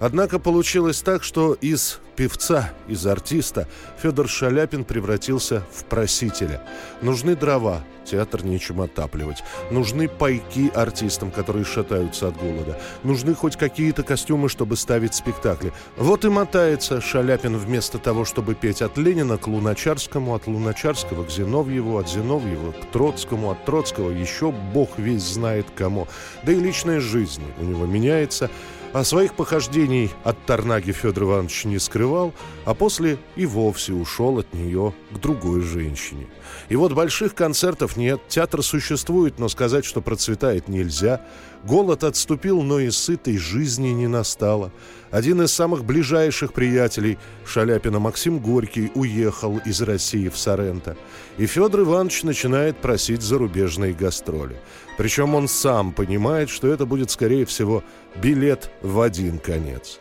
[0.03, 3.69] Однако получилось так, что из певца, из артиста
[4.01, 6.61] Федор Шаляпин превратился в просителя.
[7.01, 9.45] Нужны дрова, театр нечем отапливать.
[9.71, 12.77] Нужны пайки артистам, которые шатаются от голода.
[13.03, 15.71] Нужны хоть какие-то костюмы, чтобы ставить спектакли.
[15.95, 21.31] Вот и мотается Шаляпин вместо того, чтобы петь от Ленина к Луначарскому, от Луначарского к
[21.31, 26.09] Зиновьеву, от Зиновьева к Троцкому, от Троцкого еще бог весь знает кому.
[26.43, 28.49] Да и личная жизнь у него меняется.
[28.93, 32.31] А своих похождений от Тарнаги Федор Иванович не скрывал,
[32.63, 36.27] а после и вовсе ушел от нее к другой женщине.
[36.69, 41.25] И вот больших концертов нет, театр существует, но сказать, что процветает, нельзя.
[41.63, 44.71] Голод отступил, но и сытой жизни не настало.
[45.11, 50.97] Один из самых ближайших приятелей Шаляпина Максим Горький уехал из России в Соренто.
[51.37, 54.59] И Федор Иванович начинает просить зарубежные гастроли.
[54.97, 57.83] Причем он сам понимает, что это будет, скорее всего,
[58.15, 59.99] билет в один конец.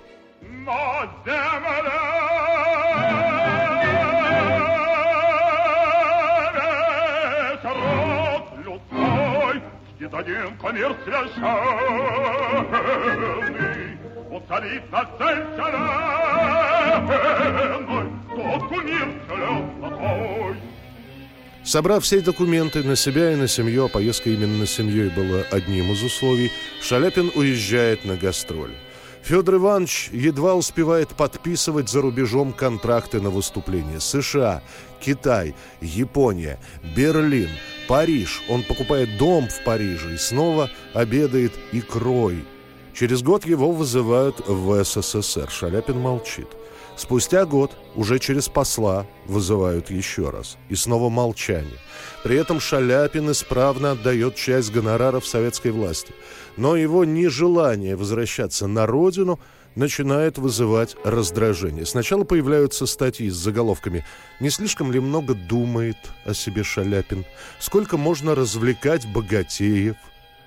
[10.13, 11.53] Один коммерц совершенный
[14.31, 16.93] Уцелит на цель вселенной
[18.29, 20.57] Тот кумир вселенной
[21.65, 25.93] Собрав все документы на себя и на семью, а поездка именно с семьей была одним
[25.93, 26.51] из условий,
[26.81, 28.75] Шаляпин уезжает на гастроли.
[29.23, 34.01] Федор Иванович едва успевает подписывать за рубежом контракты на выступления.
[34.01, 34.63] США,
[35.01, 36.59] Китай, Япония,
[36.97, 37.51] Берлин,
[37.87, 38.43] Париж.
[38.49, 42.45] Он покупает дом в Париже и снова обедает икрой.
[42.95, 45.49] Через год его вызывают в СССР.
[45.51, 46.49] Шаляпин молчит.
[46.97, 50.59] Спустя год, уже через посла, вызывают еще раз.
[50.69, 51.79] И снова молчание.
[52.23, 56.13] При этом Шаляпин исправно отдает часть гонораров советской власти.
[56.57, 59.41] Но его нежелание возвращаться на родину
[59.75, 61.87] начинает вызывать раздражение.
[61.87, 64.05] Сначала появляются статьи с заголовками
[64.39, 67.25] «Не слишком ли много думает о себе Шаляпин?
[67.59, 69.97] Сколько можно развлекать богатеев?»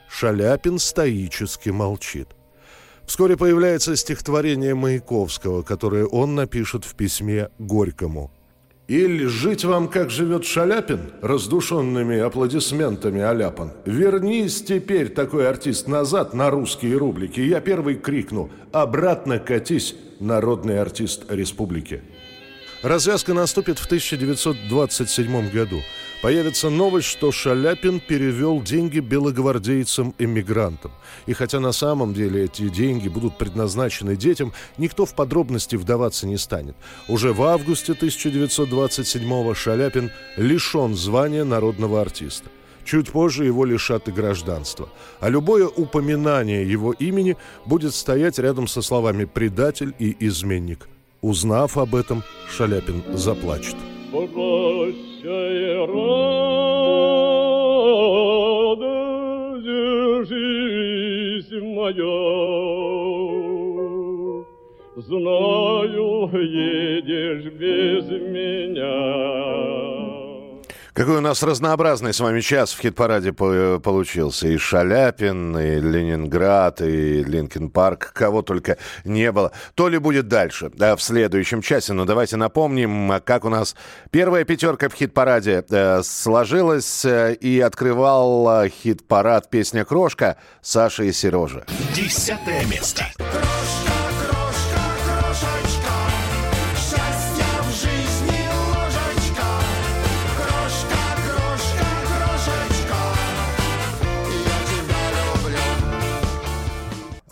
[0.07, 2.34] Шаляпин стоически молчит.
[3.05, 8.31] Вскоре появляется стихотворение Маяковского, которое он напишет в письме Горькому.
[8.87, 13.71] «Или жить вам, как живет Шаляпин, раздушенными аплодисментами оляпан.
[13.85, 17.39] Вернись теперь, такой артист, назад на русские рублики.
[17.39, 22.03] Я первый крикну «Обратно катись, народный артист республики».
[22.83, 25.81] Развязка наступит в 1927 году.
[26.21, 30.91] Появится новость, что Шаляпин перевел деньги белогвардейцам-эмигрантам.
[31.25, 36.37] И хотя на самом деле эти деньги будут предназначены детям, никто в подробности вдаваться не
[36.37, 36.75] станет.
[37.07, 42.49] Уже в августе 1927 Шаляпин лишен звания народного артиста.
[42.85, 44.89] Чуть позже его лишат и гражданства.
[45.19, 47.35] А любое упоминание его имени
[47.65, 50.87] будет стоять рядом со словами «предатель» и «изменник».
[51.21, 52.23] Узнав об этом,
[52.55, 53.75] Шаляпин заплачет.
[54.11, 56.09] Прощай, радость,
[60.29, 62.25] жизнь моя,
[64.95, 69.94] Знаю, едешь без меня.
[70.95, 74.47] Какой у нас разнообразный с вами час в хит-параде по- получился.
[74.47, 79.51] И Шаляпин, и Ленинград, и Линкен Парк, кого только не было.
[79.73, 81.91] То ли будет дальше, да, в следующем часе.
[81.91, 83.75] Но давайте напомним, как у нас
[84.09, 91.11] первая пятерка в хит-параде э, сложилась э, и открывал э, хит-парад песня «Крошка» Саша и
[91.11, 91.65] Сережа.
[91.93, 93.03] Десятое место.
[93.17, 93.94] Счастья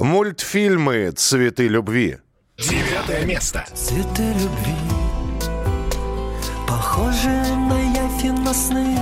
[0.03, 2.17] Мультфильмы «Цветы любви».
[2.57, 3.63] Девятое место.
[3.73, 4.75] Цветы любви
[6.67, 8.97] Похожи на сны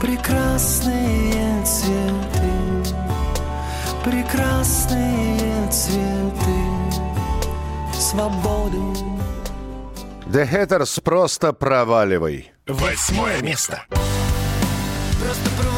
[0.00, 2.94] Прекрасные цветы
[4.04, 6.60] Прекрасные цветы
[7.92, 8.80] Свободы
[10.26, 12.50] The Hatters «Просто проваливай».
[12.66, 13.84] Восьмое место.
[13.88, 15.69] Просто проваливай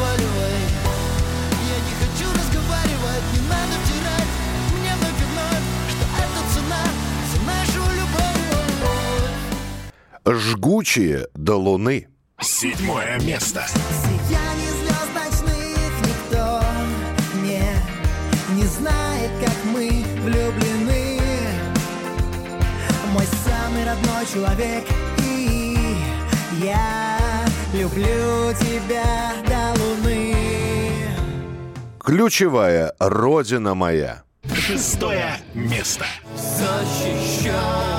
[10.25, 12.07] «Жгучие до луны».
[12.41, 13.65] Седьмое место.
[13.67, 16.61] Сияние звезд ночных никто
[17.41, 17.61] не,
[18.55, 19.89] не знает, как мы
[20.23, 21.19] влюблены.
[23.11, 24.85] Мой самый родной человек
[25.25, 25.77] и
[26.61, 27.19] я
[27.73, 30.35] люблю тебя до луны.
[31.99, 34.23] Ключевая «Родина моя».
[34.53, 36.05] Шестое место.
[36.35, 37.92] Защищал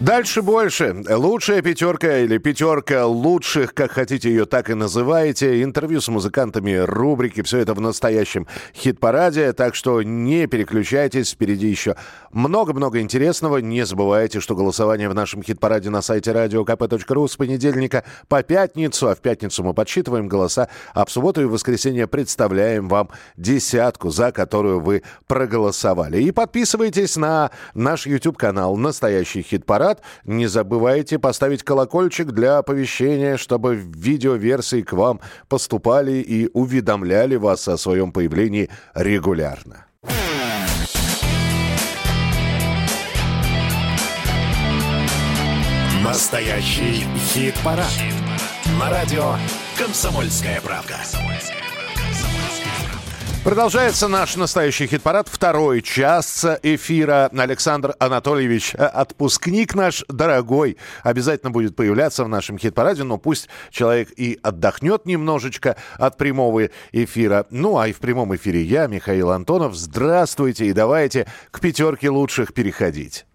[0.00, 0.94] Дальше больше.
[1.08, 5.62] Лучшая пятерка или пятерка лучших, как хотите ее так и называете.
[5.62, 9.54] Интервью с музыкантами, рубрики, все это в настоящем хит-параде.
[9.54, 11.96] Так что не переключайтесь, впереди еще
[12.30, 13.56] много-много интересного.
[13.56, 19.08] Не забывайте, что голосование в нашем хит-параде на сайте radiokp.ru с понедельника по пятницу.
[19.08, 24.30] А в пятницу мы подсчитываем голоса, а в субботу и воскресенье представляем вам десятку, за
[24.30, 26.22] которую вы проголосовали.
[26.22, 29.85] И подписывайтесь на наш YouTube-канал «Настоящий хит-парад».
[30.24, 37.76] Не забывайте поставить колокольчик для оповещения, чтобы видеоверсии к вам поступали и уведомляли вас о
[37.76, 39.86] своем появлении регулярно.
[46.02, 47.92] Настоящий хит-парад.
[48.80, 49.34] На радио
[49.76, 50.96] «Комсомольская правда».
[53.46, 55.28] Продолжается наш настоящий хит-парад.
[55.28, 57.30] Второй час эфира.
[57.32, 64.08] Александр Анатольевич, э, отпускник наш дорогой, обязательно будет появляться в нашем хит-параде, но пусть человек
[64.16, 67.46] и отдохнет немножечко от прямого эфира.
[67.50, 69.76] Ну, а и в прямом эфире я, Михаил Антонов.
[69.76, 73.26] Здравствуйте и давайте к пятерке лучших переходить.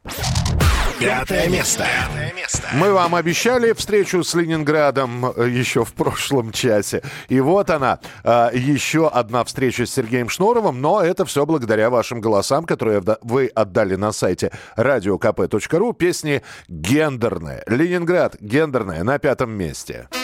[1.01, 1.87] Пятое место.
[2.73, 7.01] Мы вам обещали встречу с Ленинградом э, еще в прошлом часе.
[7.27, 12.21] И вот она, э, еще одна встреча с Сергеем Шнуровым, но это все благодаря вашим
[12.21, 15.93] голосам, которые вы отдали на сайте radiokp.ru.
[15.95, 17.63] Песни гендерные.
[17.65, 20.07] Ленинград гендерная на пятом месте.
[20.13, 20.20] Я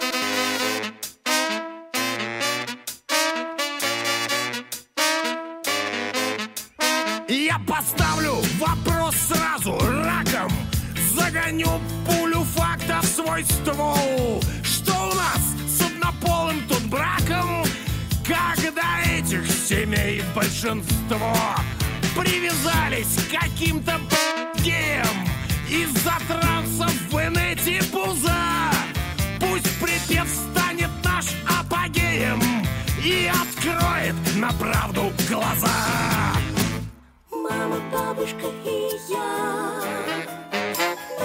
[13.37, 14.43] факта в свой ствол.
[14.63, 17.65] Что у нас с однополым тут браком?
[18.25, 21.33] Когда этих семей большинство
[22.13, 23.99] Привязались к каким-то
[24.55, 25.27] геям
[25.69, 28.71] Из-за трансов в инете пуза
[29.39, 32.41] Пусть припев станет наш апогеем
[33.01, 35.69] И откроет на правду глаза.
[37.31, 40.26] Мама бабушка и я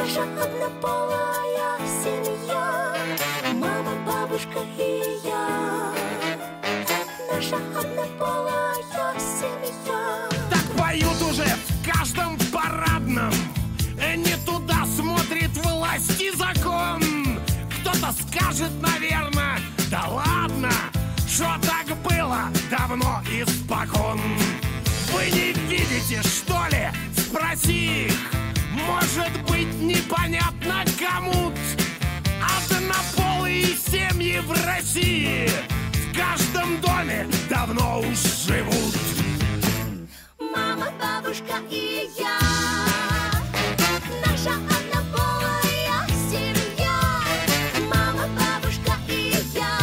[0.03, 2.93] Наша однополая семья.
[3.55, 5.93] Мама, бабушка и я.
[7.33, 8.75] Наша однополая
[9.17, 10.29] семья.
[10.51, 13.33] Так поют уже в каждом парадном.
[14.17, 17.01] Не туда смотрит власть и закон.
[17.81, 20.73] Кто-то скажет, наверное, да ладно
[21.29, 24.21] Что так было давно испокон
[25.13, 26.91] Вы не видите, что ли?
[27.17, 28.42] Спроси их
[28.87, 31.53] Может быть, непонятно кому
[32.43, 35.49] Однополые семьи в России.
[35.93, 38.95] В каждом доме давно уж живут.
[40.39, 42.39] Мама, бабушка и я.
[44.27, 46.99] Наша однополая семья.
[47.89, 49.79] Мама, бабушка и я.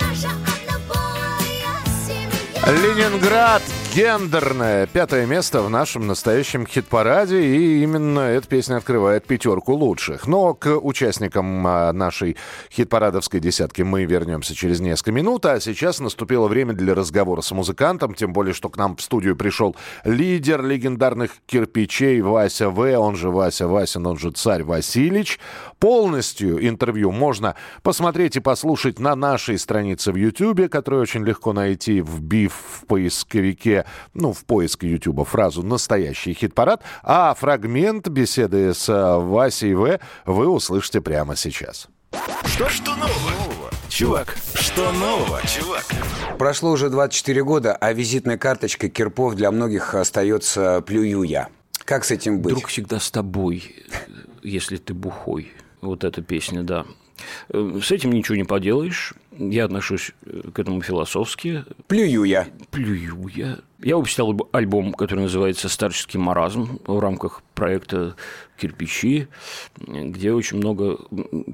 [0.00, 2.72] Наша однополая семья.
[2.72, 3.62] Ленинград
[3.94, 4.86] гендерное.
[4.86, 7.42] Пятое место в нашем настоящем хит-параде.
[7.42, 10.26] И именно эта песня открывает пятерку лучших.
[10.26, 12.36] Но к участникам а, нашей
[12.70, 15.44] хит-парадовской десятки мы вернемся через несколько минут.
[15.46, 18.14] А сейчас наступило время для разговора с музыкантом.
[18.14, 19.74] Тем более, что к нам в студию пришел
[20.04, 22.80] лидер легендарных кирпичей Вася В.
[22.98, 25.40] Он же Вася Васин, он же царь Васильевич.
[25.78, 32.00] Полностью интервью можно посмотреть и послушать на нашей странице в Ютьюбе, которую очень легко найти,
[32.00, 33.79] вбив в поисковике,
[34.14, 39.98] ну, в поиске Ютуба фразу «Настоящий хит-парад», а фрагмент беседы с э, Васей В.
[40.26, 41.88] вы услышите прямо сейчас.
[42.44, 43.70] Что, что нового?
[43.88, 45.84] Чувак, что нового, чувак?
[46.38, 51.48] Прошло уже 24 года, а визитная карточка Кирпов для многих остается «плюю я».
[51.84, 52.54] Как с этим быть?
[52.54, 53.74] Друг всегда с тобой,
[54.42, 55.52] если ты бухой.
[55.80, 56.86] Вот эта песня, да.
[57.52, 59.14] С этим ничего не поделаешь.
[59.38, 61.64] Я отношусь э, к этому философски.
[61.86, 62.46] Плюю я.
[62.70, 63.58] Плюю я.
[63.78, 68.14] Я выпустил альб- альбом, который называется «Старческий маразм» в рамках проекта
[68.58, 69.28] «Кирпичи»,
[69.78, 70.98] где очень много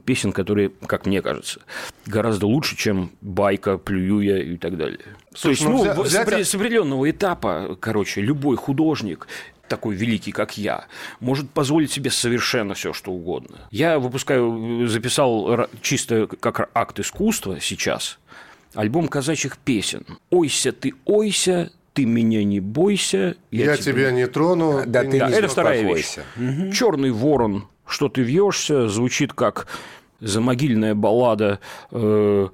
[0.05, 1.61] песен, которые, как мне кажется,
[2.07, 4.99] гораздо лучше, чем «Байка», «Плюю я» и так далее.
[4.99, 9.29] То Слушай, есть, ну, ну, взять- с определенного этапа, короче, любой художник
[9.69, 10.87] такой великий, как я,
[11.21, 13.59] может позволить себе совершенно все, что угодно.
[13.71, 18.19] Я выпускаю, записал ра- чисто как акт искусства сейчас
[18.75, 20.05] альбом казачьих песен.
[20.31, 23.37] «Ойся ты, ойся, ты меня не бойся».
[23.51, 24.83] Я тебя не трону.
[24.87, 26.19] Да ты Да, не это вторая вещь.
[26.19, 26.73] успокойся.
[26.75, 29.67] Черный ворон, что ты вьешься, звучит как
[30.21, 31.59] замогильная баллада
[31.91, 32.49] э,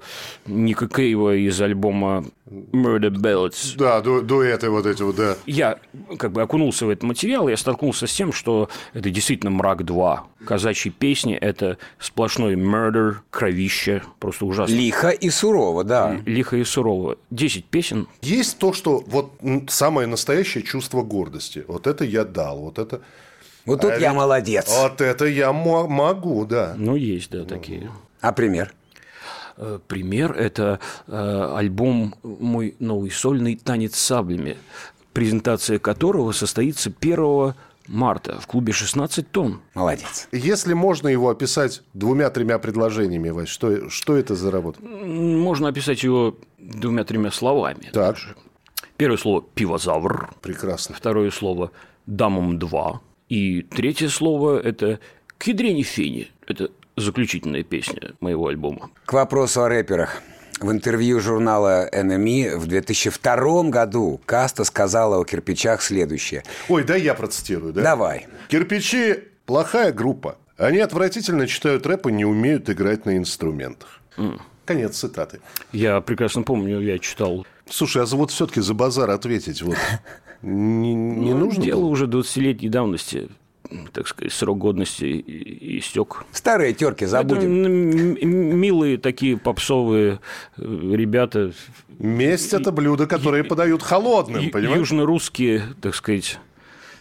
[0.45, 3.75] Ника Кейва из альбома Murder Ballads.
[3.77, 5.35] Да, ду- дуэты вот эти вот, да.
[5.45, 5.79] Я
[6.17, 10.25] как бы окунулся в этот материал, я столкнулся с тем, что это действительно мрак 2.
[10.45, 14.73] Казачьи песни– это сплошной murder, кровище, просто ужасно.
[14.73, 16.19] Лихо и сурово, да.
[16.25, 17.17] Лихо и сурово.
[17.31, 18.07] Десять песен.
[18.21, 19.31] Есть то, что вот
[19.69, 21.63] самое настоящее чувство гордости.
[21.67, 23.01] Вот это я дал, вот это...
[23.65, 24.65] Вот тут А я ведь молодец.
[24.69, 26.73] Вот это я мо- могу, да.
[26.77, 27.89] Ну, есть, да, такие.
[28.21, 28.73] А пример?
[29.57, 34.57] Э, Пример– это э, альбом «Мой новый сольный танец с саблями»,
[35.13, 37.53] презентация которого состоится 1
[37.87, 39.61] марта в клубе «16 тонн».
[39.75, 40.27] Молодец.
[40.31, 44.81] Если можно его описать двумя-тремя предложениями, Вась, что, что это за работа?
[44.81, 47.89] Можно описать его двумя-тремя словами.
[47.93, 48.15] Так.
[48.15, 48.35] даже.
[48.97, 50.95] Первое слово «пивозавр», Прекрасно.
[50.95, 51.71] второе слово
[52.07, 52.99] «дамом-2»,
[53.33, 54.99] и третье слово– это
[55.39, 56.29] «кедрени фени».
[56.45, 58.91] Это заключительная песня моего альбома.
[59.05, 60.21] К вопросу о рэперах.
[60.59, 66.43] В интервью журнала NME в 2002 году Каста сказала о кирпичах следующее.
[66.69, 67.81] Ой, да я процитирую, да?
[67.81, 68.27] Давай.
[68.49, 69.15] Кирпичи–
[69.47, 70.37] плохая группа.
[70.57, 73.99] Они отвратительно читают рэп и не умеют играть на инструментах.
[74.65, 75.39] Конец цитаты.
[75.71, 79.77] Я прекрасно помню, я читал Слушай, а за вот все-таки за базар ответить вот
[80.43, 81.89] не, не Ну, нужно Дело было?
[81.89, 83.29] уже 20-летней давности,
[83.93, 85.23] так сказать, срок годности
[85.79, 86.25] истек.
[86.31, 87.65] Старые терки Это забудем.
[87.65, 90.19] м- милые такие попсовые
[90.57, 90.61] э,
[90.93, 91.53] ребята,
[91.99, 94.79] Месть– это блюдо, которое подают холодным, понимаешь?
[94.79, 96.39] южно-русские, так сказать,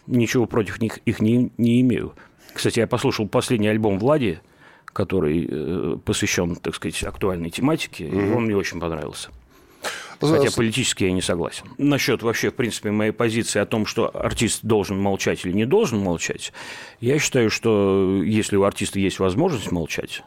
[0.06, 2.12] ничего против них их не, не имею.
[2.54, 4.40] Кстати, я послушал последний альбом Влади,
[4.86, 9.30] который э, посвящен, так сказать, актуальной тематике, и он мне очень понравился.
[10.22, 11.66] Хотя политически я не согласен.
[11.78, 15.98] Насчет вообще, в принципе, моей позиции о том, что артист должен молчать или не должен
[15.98, 16.52] молчать,
[17.00, 20.22] я считаю, что если у артиста есть возможность молчать,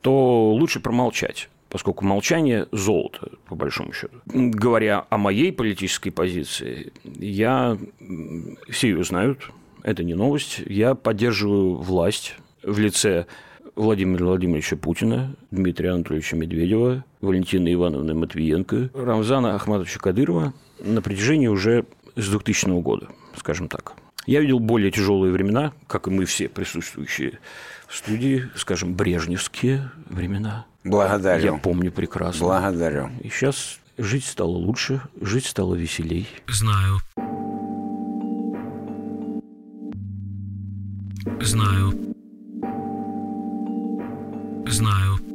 [0.00, 4.16] то лучше промолчать поскольку молчание– золото, по большому счету.
[4.24, 7.76] Говоря о моей политической позиции, я,
[8.70, 9.50] все ее знают,
[9.82, 13.26] это не новость, я поддерживаю власть в лице
[13.76, 21.84] Владимира Владимировича Путина, Дмитрия Анатольевича Медведева, Валентины Ивановны Матвиенко, Рамзана Ахматовича Кадырова на протяжении уже
[22.16, 23.92] с 2000 года, скажем так.
[24.26, 27.38] Я видел более тяжелые времена, как и мы все присутствующие
[27.86, 30.66] в студии, скажем, брежневские времена.
[30.82, 31.44] Благодарю.
[31.44, 32.46] Я помню прекрасно.
[32.46, 33.10] Благодарю.
[33.22, 36.26] И сейчас жить стало лучше, жить стало веселей.
[36.48, 36.98] Знаю.
[41.40, 42.15] Знаю.
[44.68, 45.25] Знаю.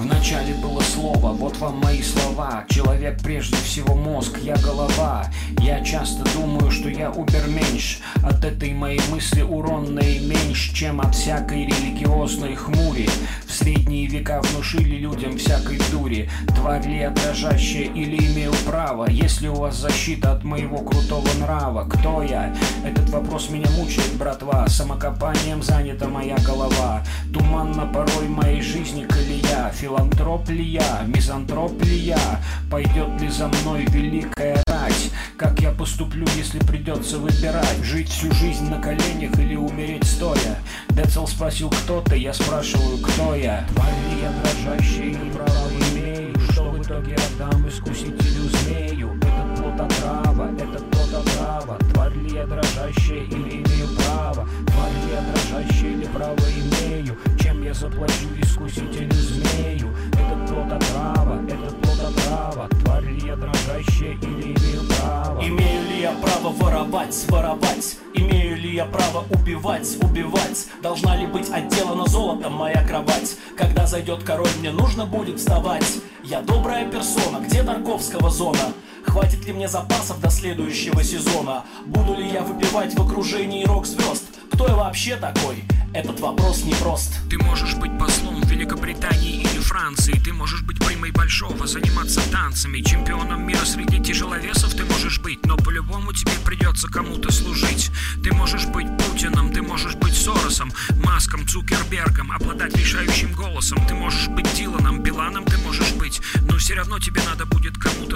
[0.00, 2.64] Вначале было слово, вот вам мои слова.
[2.70, 5.26] Человек прежде всего мозг, я голова.
[5.60, 11.66] Я часто думаю, что я уберменьш От этой моей мысли урон наименьш Чем от всякой
[11.66, 13.10] религиозной хмури.
[13.46, 16.30] В средние века внушили людям всякой дури.
[16.56, 19.06] Тварь ли я дрожащая или имею право?
[19.10, 21.86] Если у вас защита от моего крутого нрава?
[21.86, 22.56] Кто я?
[22.86, 24.66] Этот вопрос меня мучает, братва.
[24.66, 27.04] Самокопанием занята моя голова.
[27.34, 33.84] Туманно порой моей жизни колея Филантроп ли я, мизантроп ли я Пойдет ли за мной
[33.88, 35.10] великая рать?
[35.36, 37.82] Как я поступлю, если придется выбирать?
[37.82, 40.60] Жить всю жизнь на коленях или умереть стоя?
[40.90, 43.66] Децл спросил, кто ты, я спрашиваю, кто я?
[43.74, 46.38] Тварь ли я дрожащая и право имею.
[46.52, 49.16] Что в итоге отдам искусителю змею?
[49.16, 51.78] Этот плод отрава, этот плод отрава.
[51.92, 54.48] Тварь ли я дрожащая или имею право?
[54.68, 57.16] Тварь ли я дрожащая или право имею
[57.60, 64.12] Чем я заплачу искусителю змею Этот плод отрава, этот плод отрава Тварь ли я дрожащая
[64.12, 67.98] или имею право Имею ли я право воровать, воровать?
[68.14, 70.68] Имею ли я право убивать, убивать?
[70.82, 73.36] Должна ли быть отделана золотом моя кровать?
[73.58, 75.98] Когда зайдет король, мне нужно будет вставать.
[76.24, 78.72] Я добрая персона, где Тарковского зона?
[79.04, 81.64] Хватит ли мне запасов до следующего сезона?
[81.84, 84.39] Буду ли я выпивать в окружении рок-звезд?
[84.60, 85.64] Кто я вообще такой?
[85.94, 87.14] Этот вопрос непрост.
[87.30, 90.20] Ты можешь быть послом Великобритании или Франции.
[90.22, 95.46] Ты можешь быть примой большого, заниматься танцами Чемпионом мира среди тяжеловесов ты можешь быть.
[95.46, 97.90] Но по-любому тебе придется кому-то служить.
[98.22, 100.70] Ты можешь быть Путиным, ты можешь быть Соросом
[101.02, 103.78] Маском, Цукербергом, обладать решающим голосом.
[103.88, 106.20] Ты можешь быть Диланом, Биланом ты можешь быть.
[106.42, 108.09] Но все равно тебе надо будет кому-то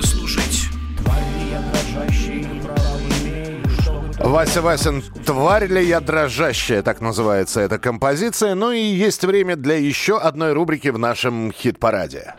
[4.34, 8.56] Вася Васин, «Тварь ли я дрожащая», так называется эта композиция.
[8.56, 12.34] Ну и есть время для еще одной рубрики в нашем хит-параде.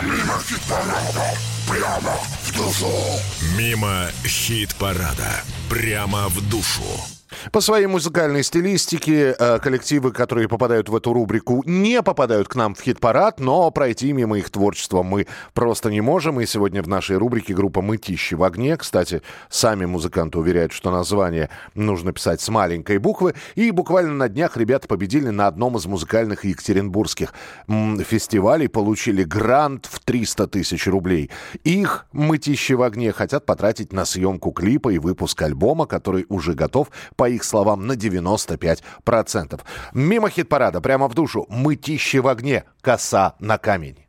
[0.00, 1.34] Мимо хит-парада,
[1.68, 2.12] прямо
[2.44, 2.92] в душу.
[3.58, 7.13] Мимо хит-парада, прямо в душу.
[7.52, 12.74] По своей музыкальной стилистике э, коллективы, которые попадают в эту рубрику, не попадают к нам
[12.74, 16.40] в хит-парад, но пройти мимо их творчества мы просто не можем.
[16.40, 18.76] И сегодня в нашей рубрике группа «Мытищи в огне».
[18.76, 23.34] Кстати, сами музыканты уверяют, что название нужно писать с маленькой буквы.
[23.54, 27.32] И буквально на днях ребята победили на одном из музыкальных екатеринбургских
[27.68, 31.30] фестивалей, получили грант в 300 тысяч рублей.
[31.64, 36.88] Их «Мытищи в огне» хотят потратить на съемку клипа и выпуск альбома, который уже готов,
[37.16, 39.60] по их словам, на 95%.
[39.92, 44.03] Мимо хит-парада, прямо в душу, «Мытищи в огне», «Коса на камень».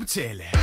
[0.00, 0.59] kumtele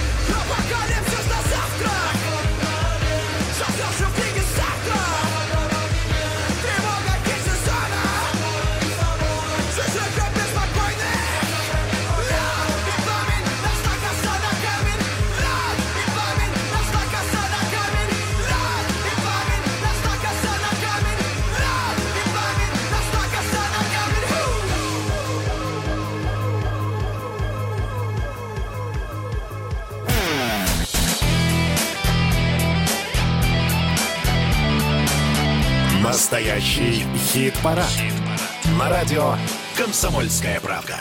[36.07, 37.91] Настоящий хит-парад.
[38.79, 39.33] На радио
[39.77, 40.95] «Комсомольская правда».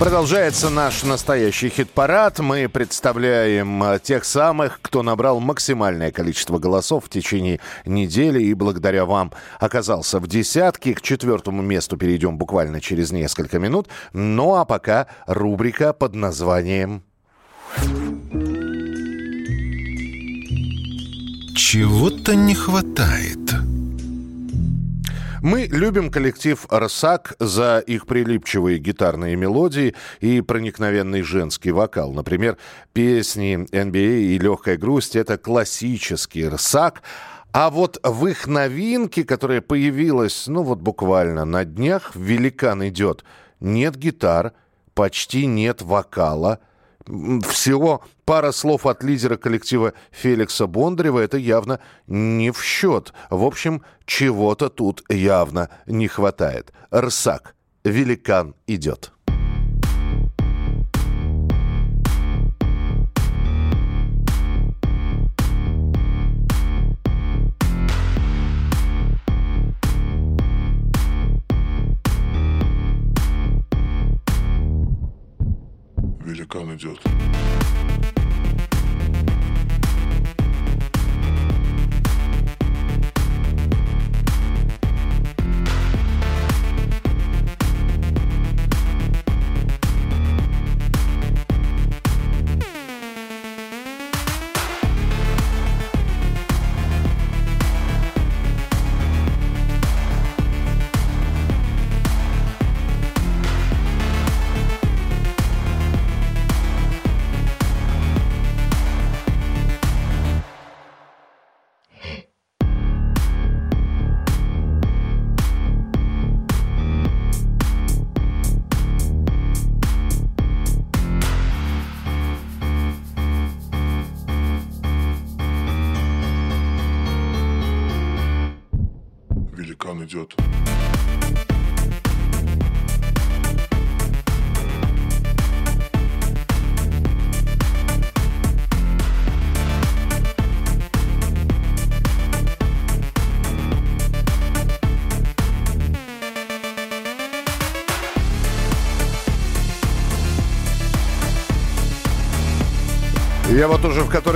[0.00, 2.40] Продолжается наш настоящий хит-парад.
[2.40, 9.04] Мы представляем э, тех самых, кто набрал максимальное количество голосов в течение недели и благодаря
[9.04, 9.30] вам
[9.60, 10.94] оказался в десятке.
[10.94, 13.86] К четвертому месту перейдем буквально через несколько минут.
[14.12, 17.04] Ну а пока рубрика под названием
[21.54, 23.38] Чего-то не хватает.
[25.42, 32.12] Мы любим коллектив «Рсак» за их прилипчивые гитарные мелодии и проникновенный женский вокал.
[32.12, 32.56] Например,
[32.94, 37.02] песни NBA и «Легкая грусть»— это классический «Рсак»,
[37.52, 43.24] а вот в их новинке, которая появилась, ну вот буквально на днях, «Великан идет»,
[43.60, 44.52] нет гитар,
[44.94, 46.60] почти нет вокала—
[47.06, 53.12] всего пара слов от лидера коллектива Феликса Бондарева, это явно не в счет.
[53.30, 56.72] В общем, чего-то тут явно не хватает.
[56.94, 57.54] Рсак.
[57.84, 59.11] Великан идет.
[76.82, 77.51] Великан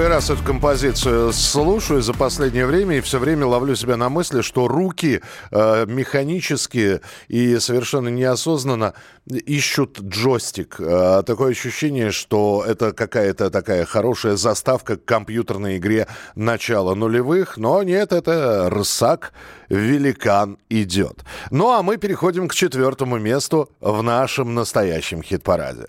[0.07, 4.40] который раз эту композицию слушаю за последнее время и все время ловлю себя на мысли,
[4.40, 8.94] что руки э, механически и совершенно неосознанно
[9.26, 10.76] ищут джойстик.
[10.78, 17.82] Э, такое ощущение, что это какая-то такая хорошая заставка к компьютерной игре начала нулевых, но
[17.82, 19.32] нет, это рсак,
[19.68, 21.24] великан идет.
[21.50, 25.88] Ну а мы переходим к четвертому месту в нашем настоящем хит-параде.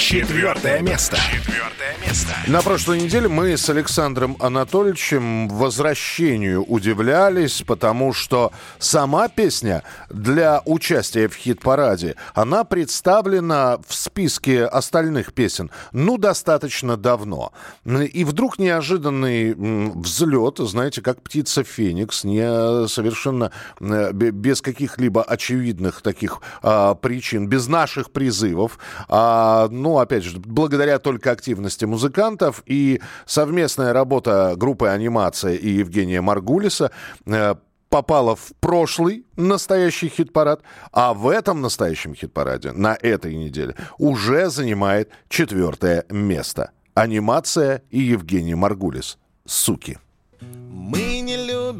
[0.00, 1.18] Четвертое место.
[1.30, 2.32] Четвертое место.
[2.46, 11.28] На прошлой неделе мы с Александром Анатольевичем возвращению удивлялись, потому что сама песня для участия
[11.28, 17.52] в хит-параде, она представлена в списке остальных песен, ну, достаточно давно.
[17.84, 26.00] И вдруг неожиданный взлет, знаете, как птица Феникс, не совершенно э, бе- без каких-либо очевидных
[26.00, 33.00] таких а, причин, без наших призывов, а, ну, опять же, благодаря только активности музыкантов и
[33.26, 36.90] совместная работа группы «Анимация» и Евгения Маргулиса
[37.26, 37.54] э,
[37.90, 40.62] попала в прошлый настоящий хит-парад,
[40.92, 46.70] а в этом настоящем хит-параде на этой неделе уже занимает четвертое место.
[46.94, 49.18] Анимация и Евгений Маргулис.
[49.44, 49.98] Суки.
[50.40, 51.19] Мы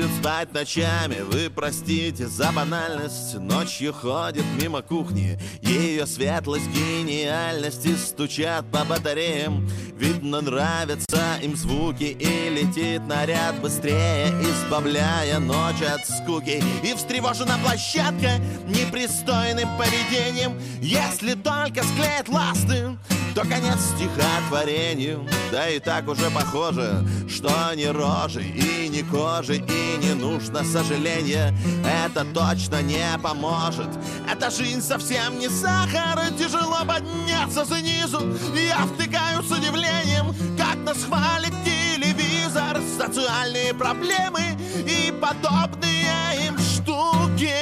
[0.01, 3.35] не любим спать ночами, вы простите за банальность.
[3.35, 12.05] Ночью ходит мимо кухни, ее светлость, гениальность И стучат по батареям, видно нравятся им звуки
[12.19, 16.63] И летит наряд быстрее, избавляя ночь от скуки.
[16.83, 20.59] И встревожена площадка непристойным поведением.
[20.81, 22.97] Если только склеят ласты,
[23.35, 29.90] то конец стихотворению Да и так уже похоже, что ни рожи и ни кожи И
[29.99, 33.89] не нужно сожаления, это точно не поможет.
[34.31, 38.21] Эта жизнь совсем не сахар, тяжело подняться снизу.
[38.55, 42.81] Я втыкаю с удивлением, как нас хвалит телевизор.
[42.99, 44.43] Социальные проблемы
[44.87, 47.55] и подобные им штуки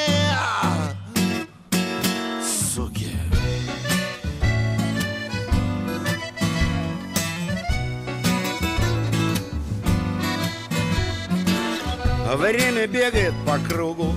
[12.36, 14.14] Время бегает по кругу.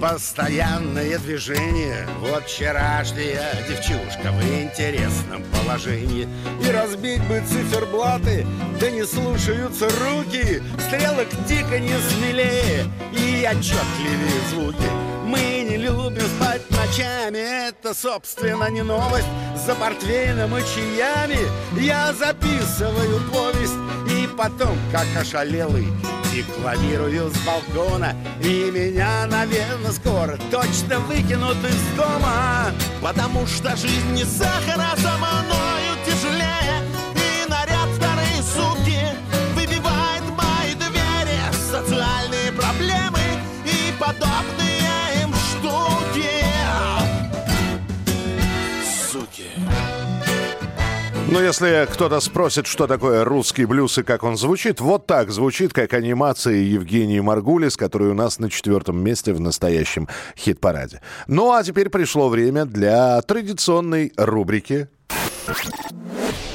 [0.00, 2.06] Постоянное движение.
[2.20, 6.28] Вот вчерашняя девчушка В интересном положении.
[6.62, 8.46] И разбить бы циферблаты
[8.78, 10.62] Да не слушаются руки.
[10.86, 14.90] Стрелок тиканье смелее И отчетливее звуки.
[15.24, 19.26] Мы не любим спать ночами Это, собственно, не новость.
[19.66, 21.38] За портвейном и чаями
[21.80, 23.72] Я записываю повесть.
[24.10, 25.88] И потом, как ошалелый
[26.32, 32.70] Декламирую с балкона И меня, наверное, скоро Точно выкинут из дома
[33.02, 35.16] Потому что жизнь не сахар, а за
[51.36, 55.74] Но если кто-то спросит, что такое русский блюз и как он звучит, вот так звучит,
[55.74, 61.02] как анимация Евгении Маргулис, которая у нас на четвертом месте в настоящем хит-параде.
[61.26, 64.88] Ну а теперь пришло время для традиционной рубрики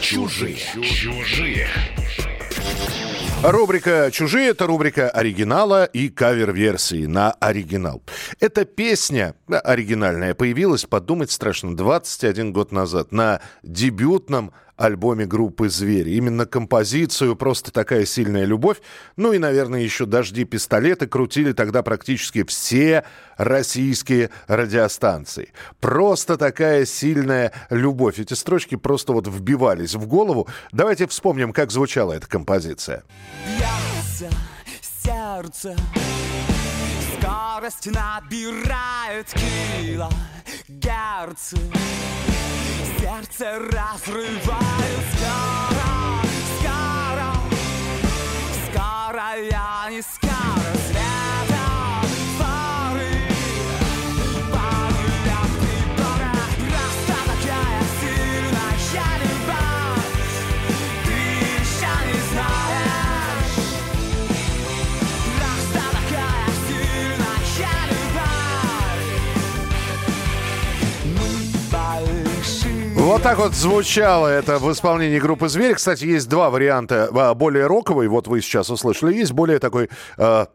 [0.01, 0.57] Чужие.
[0.81, 1.67] Чужие.
[3.43, 8.03] Рубрика «Чужие»— это рубрика оригинала и кавер-версии на оригинал.
[8.39, 16.11] Эта песня да, оригинальная появилась, подумать страшно, 21 год назад на дебютном альбоме группы «Звери».
[16.11, 18.77] Именно композицию «Просто такая сильная любовь»,
[19.15, 23.03] ну и, наверное, еще «Дожди, пистолеты» крутили тогда практически все
[23.37, 25.53] российские радиостанции.
[25.79, 28.19] «Просто такая сильная любовь».
[28.19, 30.47] Эти строчки просто вот вбивались в голову.
[30.71, 33.03] Давайте вспомним, как звучала эта композиция.
[33.45, 34.29] Бьется
[35.03, 35.75] сердце
[37.19, 40.09] Скорость набирает кило
[40.67, 41.57] Герцы
[42.99, 46.21] Сердце разрывает скоро
[46.59, 47.33] Скоро.
[48.67, 50.80] Скоро я не скоро
[73.01, 75.73] Вот так вот звучало это в исполнении группы «Звери».
[75.73, 77.09] Кстати, есть два варианта.
[77.11, 80.45] А, Более роковый, вот вы сейчас услышали, есть более такой э,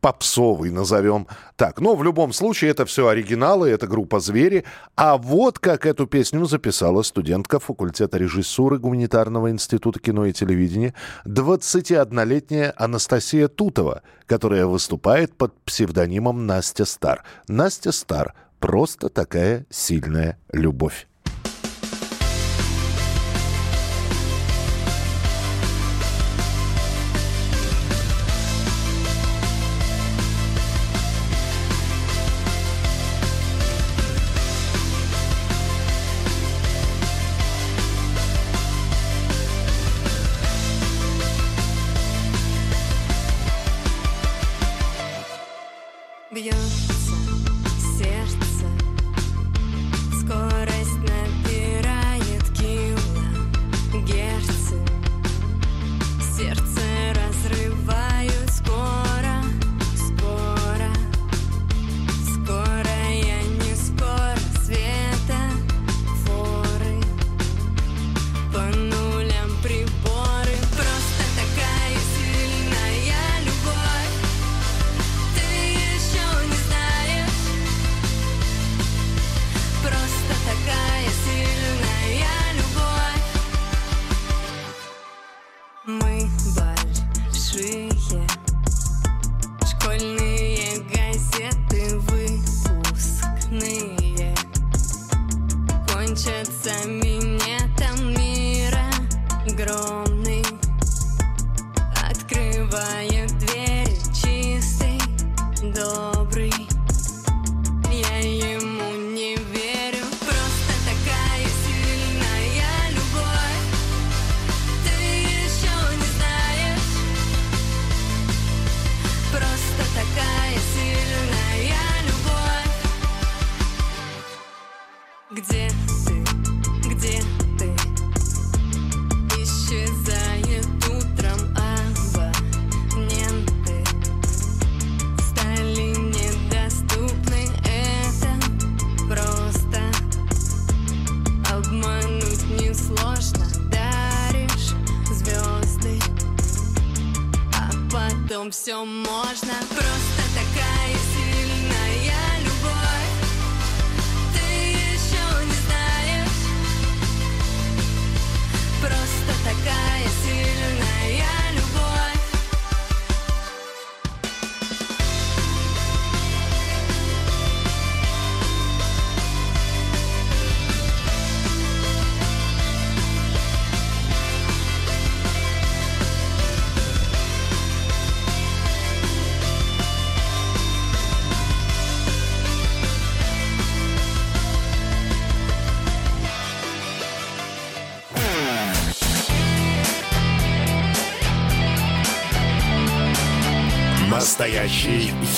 [0.00, 1.26] попсовый, назовем
[1.56, 1.78] так.
[1.78, 4.64] Но в любом случае это все оригиналы, это группа «Звери».
[4.96, 10.94] А вот как эту песню записала студентка факультета режиссуры Гуманитарного института кино и телевидения
[11.26, 17.24] 21-летняя Анастасия Тутова, которая выступает под псевдонимом Настя Стар.
[17.46, 21.09] Настя Стар– просто такая сильная любовь.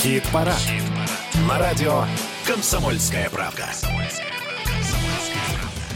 [0.03, 0.61] Настоящий хит-парад.
[1.49, 2.05] На радио
[2.45, 3.69] «Комсомольская правда».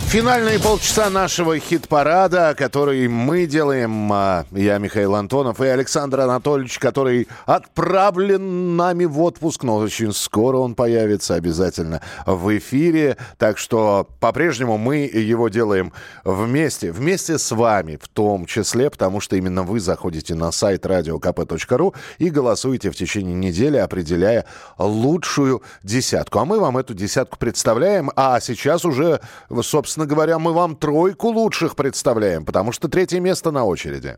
[0.08, 7.26] Финальные полчаса нашего хит-парада, который мы делаем, а, я, Михаил Антонов, и Александр Анатольевич, который
[7.44, 13.16] отправлен нами в отпуск, но очень скоро он появится обязательно в эфире.
[13.36, 15.92] Так что по-прежнему мы его делаем
[16.24, 21.94] вместе, вместе с вами в том числе, потому что именно вы заходите на сайт radiokp.ru
[22.18, 24.46] и голосуете в течение недели, определяя
[24.78, 26.38] лучшую десятку.
[26.38, 29.20] А мы вам эту десятку представляем, а сейчас уже,
[29.62, 34.16] собственно говоря, мы вам тройку лучших представляем, потому что третье место на очереди.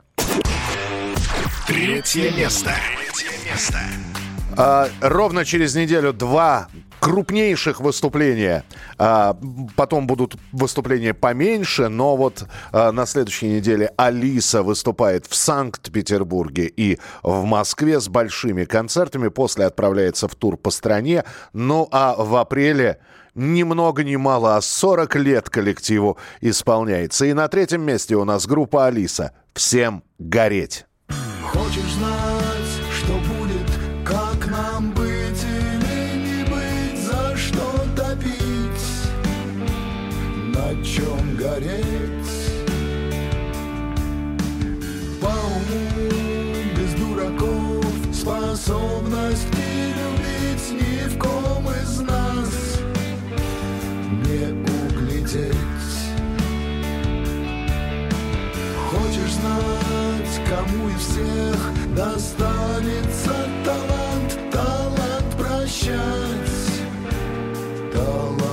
[1.68, 2.72] Третье место.
[2.97, 3.79] Третье место.
[4.57, 6.68] А, ровно через неделю два
[7.01, 8.64] крупнейших выступления.
[8.99, 9.37] А,
[9.76, 16.99] потом будут выступления поменьше, но вот а, на следующей неделе Алиса выступает в Санкт-Петербурге и
[17.22, 19.29] в Москве с большими концертами.
[19.29, 21.24] После отправляется в тур по стране.
[21.53, 22.99] Ну а в апреле
[23.39, 27.24] ни много ни мало, а 40 лет коллективу исполняется.
[27.24, 29.32] И на третьем месте у нас группа Алиса.
[29.55, 30.84] Всем гореть!
[60.49, 63.35] Кому из всех достанется
[63.65, 66.51] талант, талант прощать,
[67.93, 68.48] талант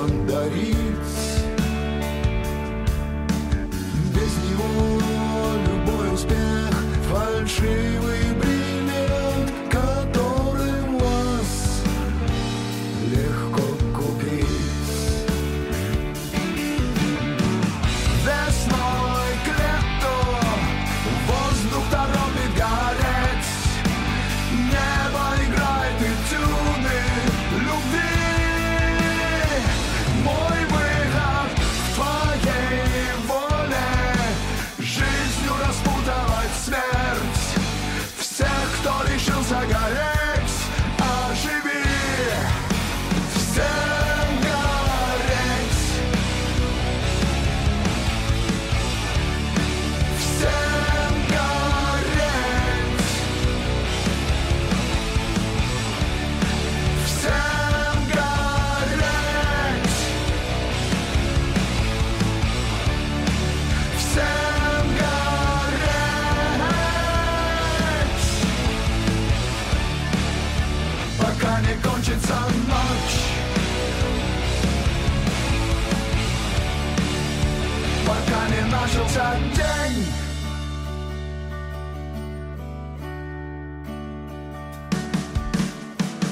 [79.15, 80.05] начался день.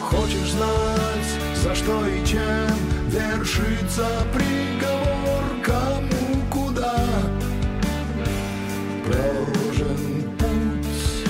[0.01, 2.75] Хочешь знать, за что и чем
[3.07, 6.95] вершится приговор, кому куда?
[9.05, 11.25] Проложен путь.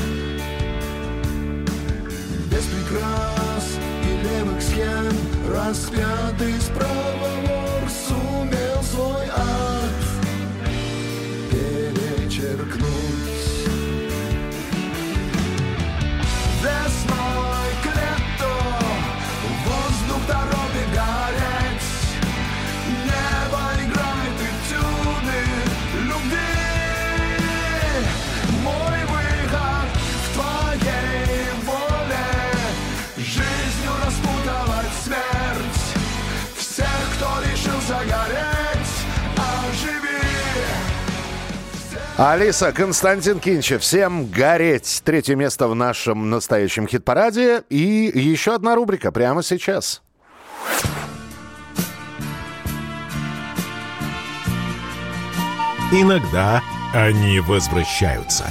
[2.52, 5.14] Без прикрас и левых схем
[5.50, 7.13] распятый справа
[42.16, 45.02] Алиса, Константин Кинчев, всем гореть.
[45.04, 47.64] Третье место в нашем настоящем хит-параде.
[47.70, 50.04] И еще одна рубрика прямо сейчас.
[55.92, 56.62] Иногда
[56.94, 58.46] они возвращаются.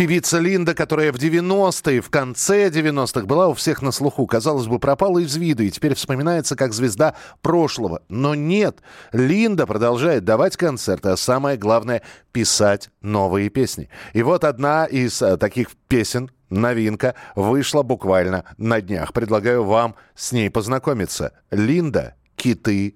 [0.00, 4.78] Певица Линда, которая в 90-е, в конце 90-х была у всех на слуху, казалось бы,
[4.78, 8.00] пропала из виду и теперь вспоминается как звезда прошлого.
[8.08, 8.78] Но нет,
[9.12, 12.00] Линда продолжает давать концерты, а самое главное—
[12.32, 13.90] писать новые песни.
[14.14, 19.12] И вот одна из э, таких песен, новинка, вышла буквально на днях.
[19.12, 21.34] Предлагаю вам с ней познакомиться.
[21.50, 22.94] Линда «Киты,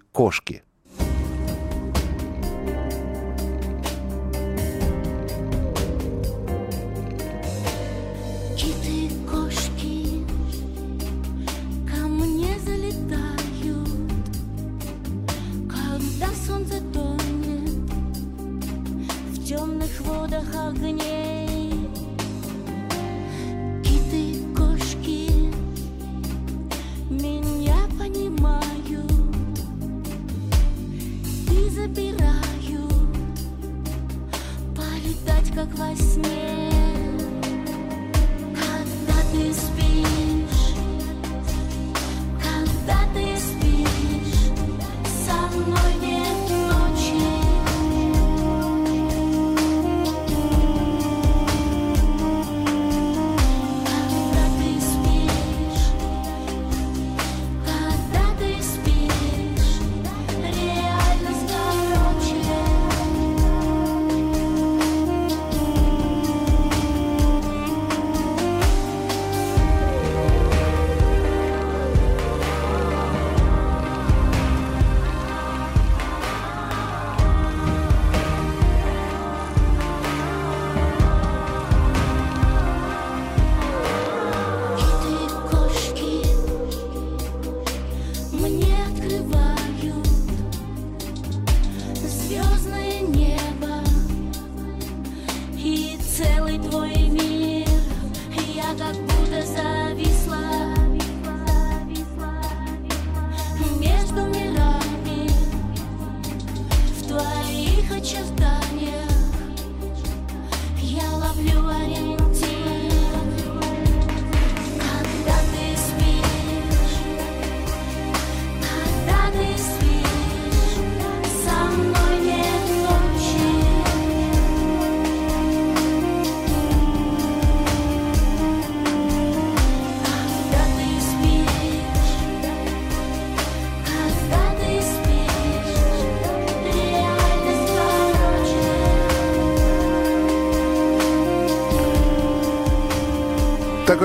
[35.55, 36.63] как во сне.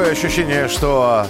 [0.09, 1.27] Такое ощущение, что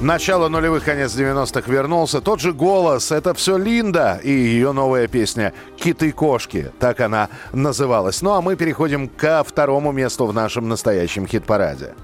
[0.00, 2.20] начало нулевых, конец 90-х вернулся.
[2.20, 6.70] Тот же голос, это все Линда и ее новая песня «Киты-кошки».
[6.78, 8.22] Так она называлась.
[8.22, 11.94] Ну а мы переходим ко второму месту в нашем настоящем хит-параде.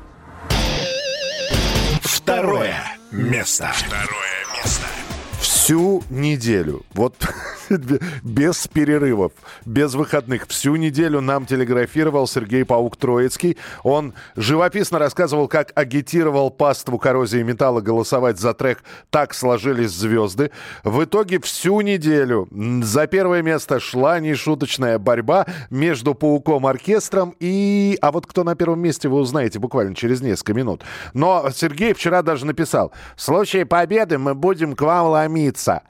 [2.03, 2.75] Второе
[3.13, 3.71] место.
[3.73, 4.87] Второе место.
[5.41, 7.15] Всю неделю, вот
[8.23, 9.33] без перерывов,
[9.65, 13.57] без выходных, всю неделю нам телеграфировал Сергей Паук Троицкий.
[13.83, 20.51] Он живописно рассказывал, как агитировал паству коррозии металла голосовать за трек «Так сложились звезды».
[20.85, 22.49] В итоге всю неделю
[22.83, 27.99] за первое место шла нешуточная борьба между Пауком-оркестром и...
[28.01, 30.83] А вот кто на первом месте, вы узнаете буквально через несколько минут.
[31.15, 35.83] Но Сергей вчера даже написал, в случае победы мы будем к вам ломиться.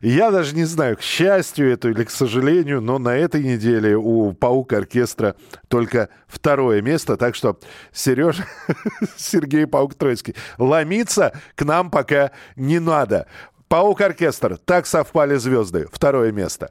[0.00, 4.32] Я даже не знаю, к счастью это или к сожалению, но на этой неделе у
[4.32, 5.34] Паук оркестра
[5.68, 7.16] только второе место.
[7.16, 7.58] Так что,
[7.92, 8.44] Сережа,
[9.16, 13.26] Сергей Паук Троицкий, ломиться к нам пока не надо.
[13.68, 15.86] Паук оркестр, так совпали звезды.
[15.92, 16.70] Второе место.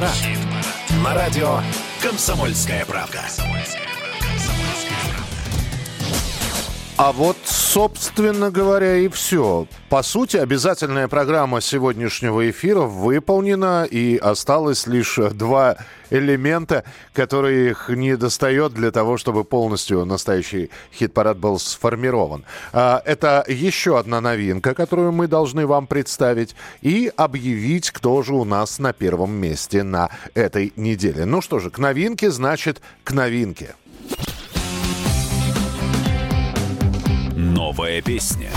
[0.00, 0.16] Хит-парад.
[1.04, 1.60] На радио
[2.00, 3.24] «Комсомольская правда».
[6.96, 7.36] А вот,
[8.14, 9.66] собственно говоря, и все.
[9.88, 15.78] По сути, обязательная программа сегодняшнего эфира выполнена, и осталось лишь два
[16.10, 16.84] элемента,
[17.14, 22.44] которые их не достает для того, чтобы полностью настоящий хит-парад был сформирован.
[22.74, 28.44] А, Это еще одна новинка, которую мы должны вам представить, и объявить, кто же у
[28.44, 31.24] нас на первом месте на этой неделе.
[31.24, 33.74] Ну что же, к новинке значит к новинке.
[37.62, 38.50] Новая песня.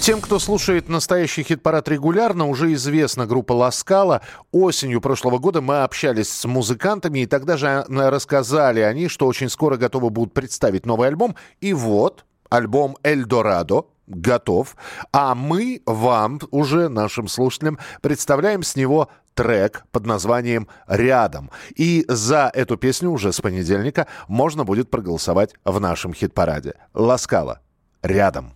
[0.00, 4.20] Тем, кто слушает настоящий хит-парад регулярно, уже известна группа «Ласкала».
[4.50, 9.76] Осенью прошлого года мы общались с музыкантами, и тогда же рассказали они, что очень скоро
[9.76, 11.36] готовы будут представить новый альбом.
[11.60, 14.74] И вот альбом «Эльдорадо», готов,
[15.12, 21.52] а мы вам, уже нашим слушателям, представляем с него трек под названием «Рядом».
[21.76, 26.74] И за эту песню уже с понедельника можно будет проголосовать в нашем хит-параде.
[26.92, 27.60] Ласкала.
[28.02, 28.54] «Рядом».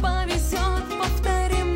[0.00, 1.73] Повезет, повторим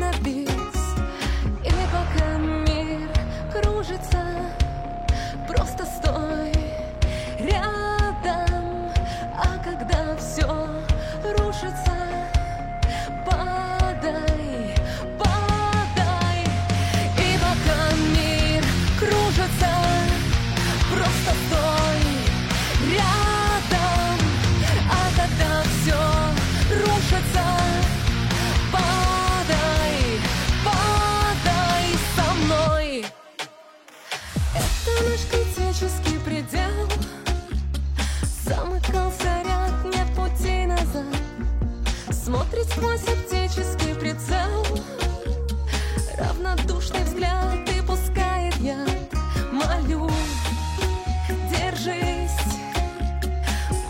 [42.79, 44.65] Оптический прицел.
[46.17, 48.89] Равнодушный взгляд и пускает яд.
[49.51, 50.09] Молю,
[51.51, 52.39] держись.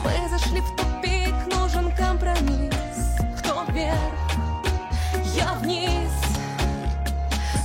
[0.03, 3.18] Мы зашли в тупик, нужен компромисс.
[3.40, 3.95] Кто вверх,
[5.36, 6.11] я вниз.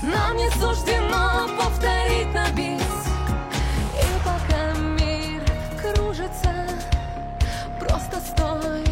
[0.03, 2.49] Нам не суждено повторить на.
[2.49, 2.85] И
[4.25, 5.43] пока мир
[5.81, 6.69] кружится,
[7.81, 8.84] просто стой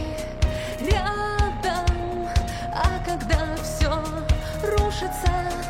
[5.12, 5.61] Sơn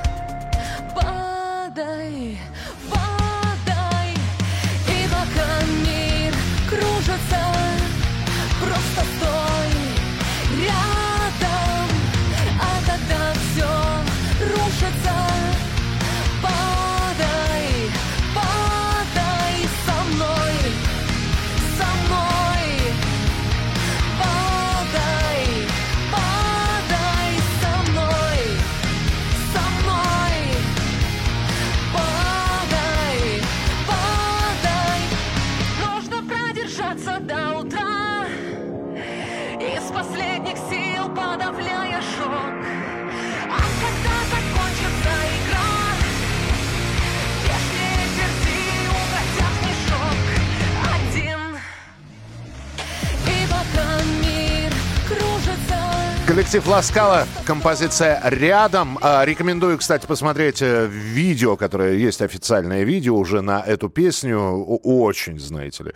[56.53, 58.99] Коллектив Ласкала, композиция «Рядом».
[59.01, 64.39] А, Рекомендую, кстати, посмотреть э, видео, которое есть официальное видео уже на эту песню.
[64.39, 65.93] Очень, знаете ли.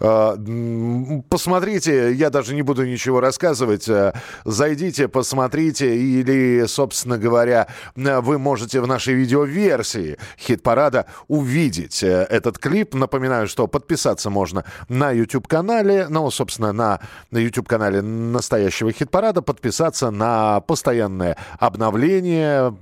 [0.00, 0.36] А,
[1.28, 3.88] Посмотрите, я даже не буду ничего рассказывать.
[3.88, 4.12] Э,
[4.44, 12.94] Зайдите, посмотрите, или, собственно говоря, э, вы можете в нашей видеоверсии хит-парада увидеть этот клип.
[12.94, 16.98] Напоминаю, что подписаться можно на YouTube-канале, ну, собственно, на
[17.30, 22.74] YouTube-канале настоящего хит-парада, подписаться на постоянное обновление,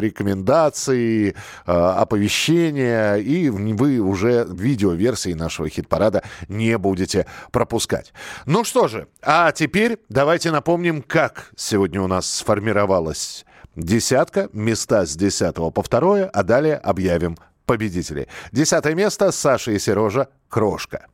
[0.00, 1.34] рекомендации, э,
[1.72, 8.12] оповещения, и вы уже видеоверсии нашего хит-парада не будете пропускать.
[8.46, 13.44] Ну что же, а теперь давайте напомним, как сегодня у нас сформировалась
[13.76, 17.36] десятка, места с 10 по второе, а далее объявим
[17.66, 18.26] победителей.
[18.52, 21.06] Десятое место Саша и Сережа «Крошка».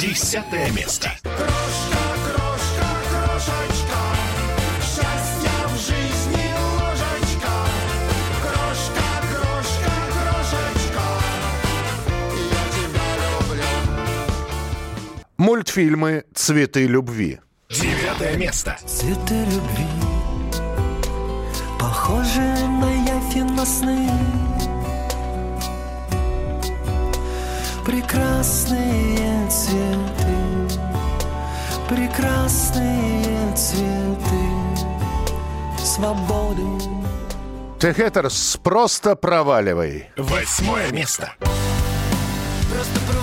[0.00, 1.10] Десятое место.
[1.22, 1.91] Счастья
[15.42, 17.40] Мультфильмы «Цветы любви».
[17.68, 18.78] Девятое место.
[18.86, 19.88] Цветы любви
[21.80, 24.08] Похожи на явь на сны
[27.84, 30.78] Прекрасные цветы
[31.88, 34.44] Прекрасные цветы
[35.84, 36.62] Свободы
[37.80, 40.08] Техетерс, просто проваливай.
[40.16, 41.32] Восьмое место.
[41.40, 43.21] Просто проваливай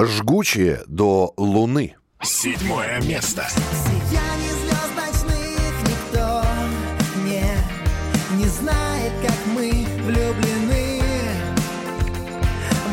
[0.00, 1.96] Жгучие до луны.
[2.22, 3.46] Седьмое место.
[3.50, 6.44] Сияние звезд ночных никто
[7.24, 7.44] не,
[8.38, 9.70] не знает, как мы
[10.04, 11.02] влюблены.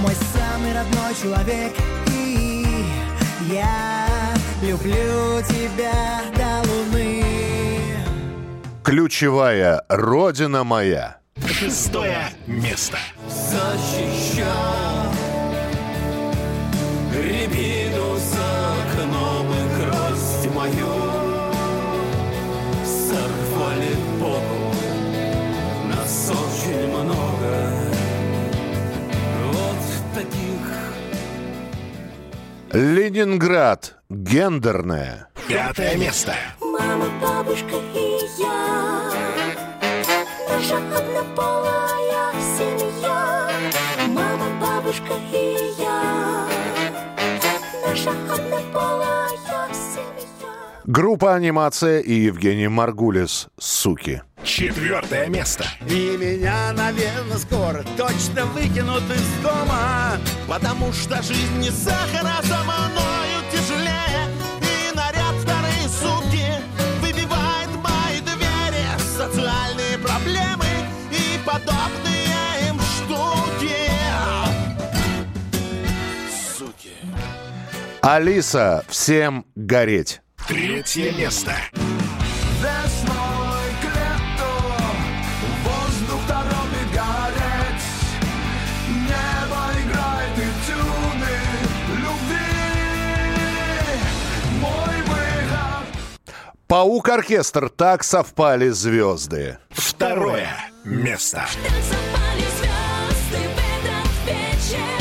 [0.02, 1.74] Мой самый самый родной человек
[2.08, 2.66] И
[3.52, 4.08] я
[4.62, 7.24] люблю тебя до луны
[8.84, 11.18] Ключевая родина моя.
[11.48, 12.98] Шестое место.
[13.28, 14.75] Защищал
[32.76, 33.96] Ленинград.
[34.10, 35.30] Гендерная.
[35.48, 36.36] Пятое место.
[36.60, 39.12] Мама, бабушка и я
[40.50, 43.50] Наша однополая семья
[44.10, 46.48] Мама, бабушка и я
[47.88, 49.30] Наша однополая
[49.72, 50.52] семья
[50.84, 53.48] Группа анимация и Евгений Маргулис.
[53.58, 54.22] Суки.
[54.46, 55.66] Четвертое место.
[55.90, 62.60] И меня, наверное, скоро точно выкинут из дома Потому что жизнь не сахар, а за
[62.64, 64.30] мною тяжелее
[64.62, 66.46] И наряд вторые сутки
[67.02, 68.86] выбивает мои двери
[69.18, 70.68] Социальные проблемы
[71.10, 73.76] и подобные им штуки
[76.56, 76.94] Суки
[78.04, 80.22] Алиса, всем гореть.
[80.48, 81.56] Третье место.
[82.62, 82.95] Весной
[96.68, 97.70] Паук-оркестр.
[97.70, 99.58] Так совпали звезды.
[99.70, 100.50] Второе
[100.84, 101.46] место.
[101.64, 104.96] Так совпали звезды в этот вечер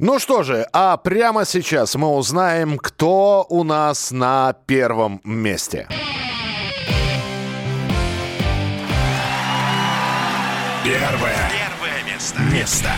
[0.00, 5.88] Ну что же, а прямо сейчас мы узнаем, кто у нас на первом месте.
[10.88, 11.36] Первое.
[11.52, 12.40] Первое место.
[12.50, 12.88] Место.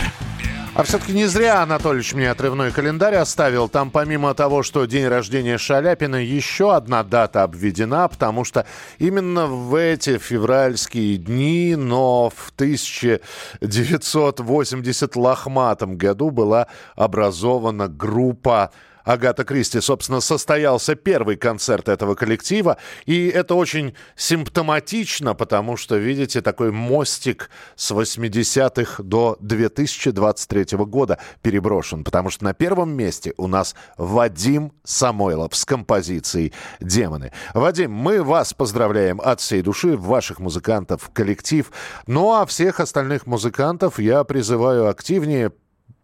[0.73, 3.67] А все-таки не зря Анатольевич мне отрывной календарь оставил.
[3.67, 8.65] Там помимо того, что день рождения Шаляпина, еще одна дата обведена, потому что
[8.97, 18.71] именно в эти февральские дни, но в 1980 лохматом году была образована группа
[19.03, 22.77] Агата Кристи, собственно, состоялся первый концерт этого коллектива.
[23.05, 32.03] И это очень симптоматично, потому что, видите, такой мостик с 80-х до 2023 года переброшен.
[32.03, 37.31] Потому что на первом месте у нас Вадим Самойлов с композицией «Демоны».
[37.53, 41.71] Вадим, мы вас поздравляем от всей души, ваших музыкантов, коллектив.
[42.07, 45.51] Ну а всех остальных музыкантов я призываю активнее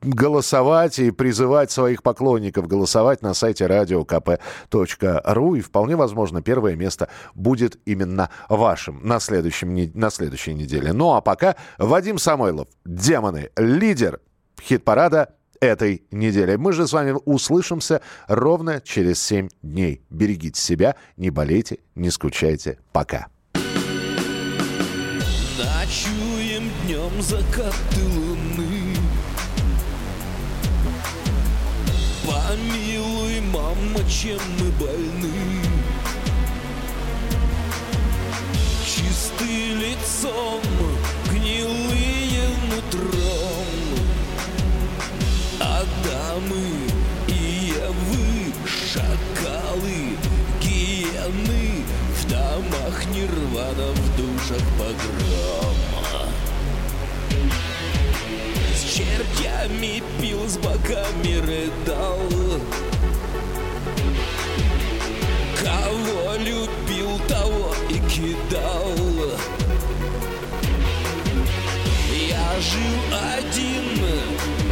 [0.02, 5.57] голосовать и призывать своих поклонников голосовать на сайте radiokp.ru.
[5.57, 10.94] И вполне возможно, первое место будет именно вашим на, следующем, на следующей неделе.
[10.94, 14.19] Ну а пока Вадим Самойлов, «Демоны», лидер
[14.61, 15.30] хит-парада
[15.60, 16.56] этой недели.
[16.56, 20.02] Мы же с вами услышимся ровно через 7 дней.
[20.10, 22.80] Берегите себя, не болейте, не скучайте.
[22.91, 23.28] Пока.
[25.57, 28.47] Ночуем днем закаты луны
[32.57, 35.31] Помилуй, мама, чем мы больны.
[38.84, 40.61] Чисты лицом,
[41.29, 43.67] гнилые нутром.
[45.59, 46.65] Адамы
[47.27, 50.17] и Евы, шакалы,
[50.59, 51.84] гиены
[52.15, 55.86] В домах нирвана, в душах погрома
[58.98, 62.19] чертями пил, с боками рыдал.
[65.64, 68.95] Кого любил, того и кидал.
[72.11, 72.99] Я жил
[73.38, 74.02] один,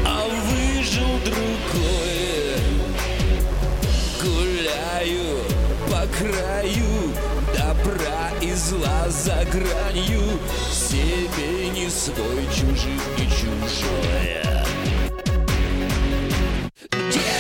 [0.04, 2.64] а выжил другой.
[4.24, 5.38] Гуляю
[5.88, 7.14] по краю
[7.66, 10.22] добра и зла за гранью.
[10.72, 14.66] Себе не свой, чужим не чужое.
[16.92, 17.35] Демоны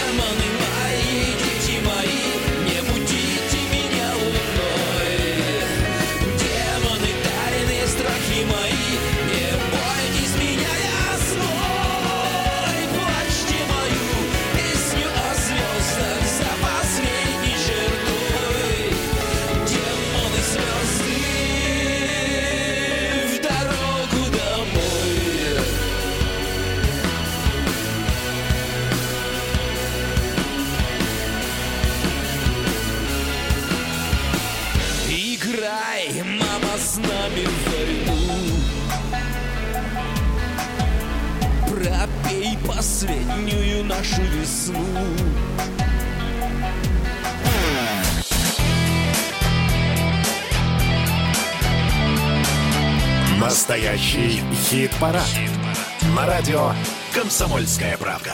[43.05, 44.79] последнюю нашу весну
[53.39, 55.21] Настоящий хит-парад.
[56.15, 56.71] На радио
[57.13, 58.33] «Комсомольская правда».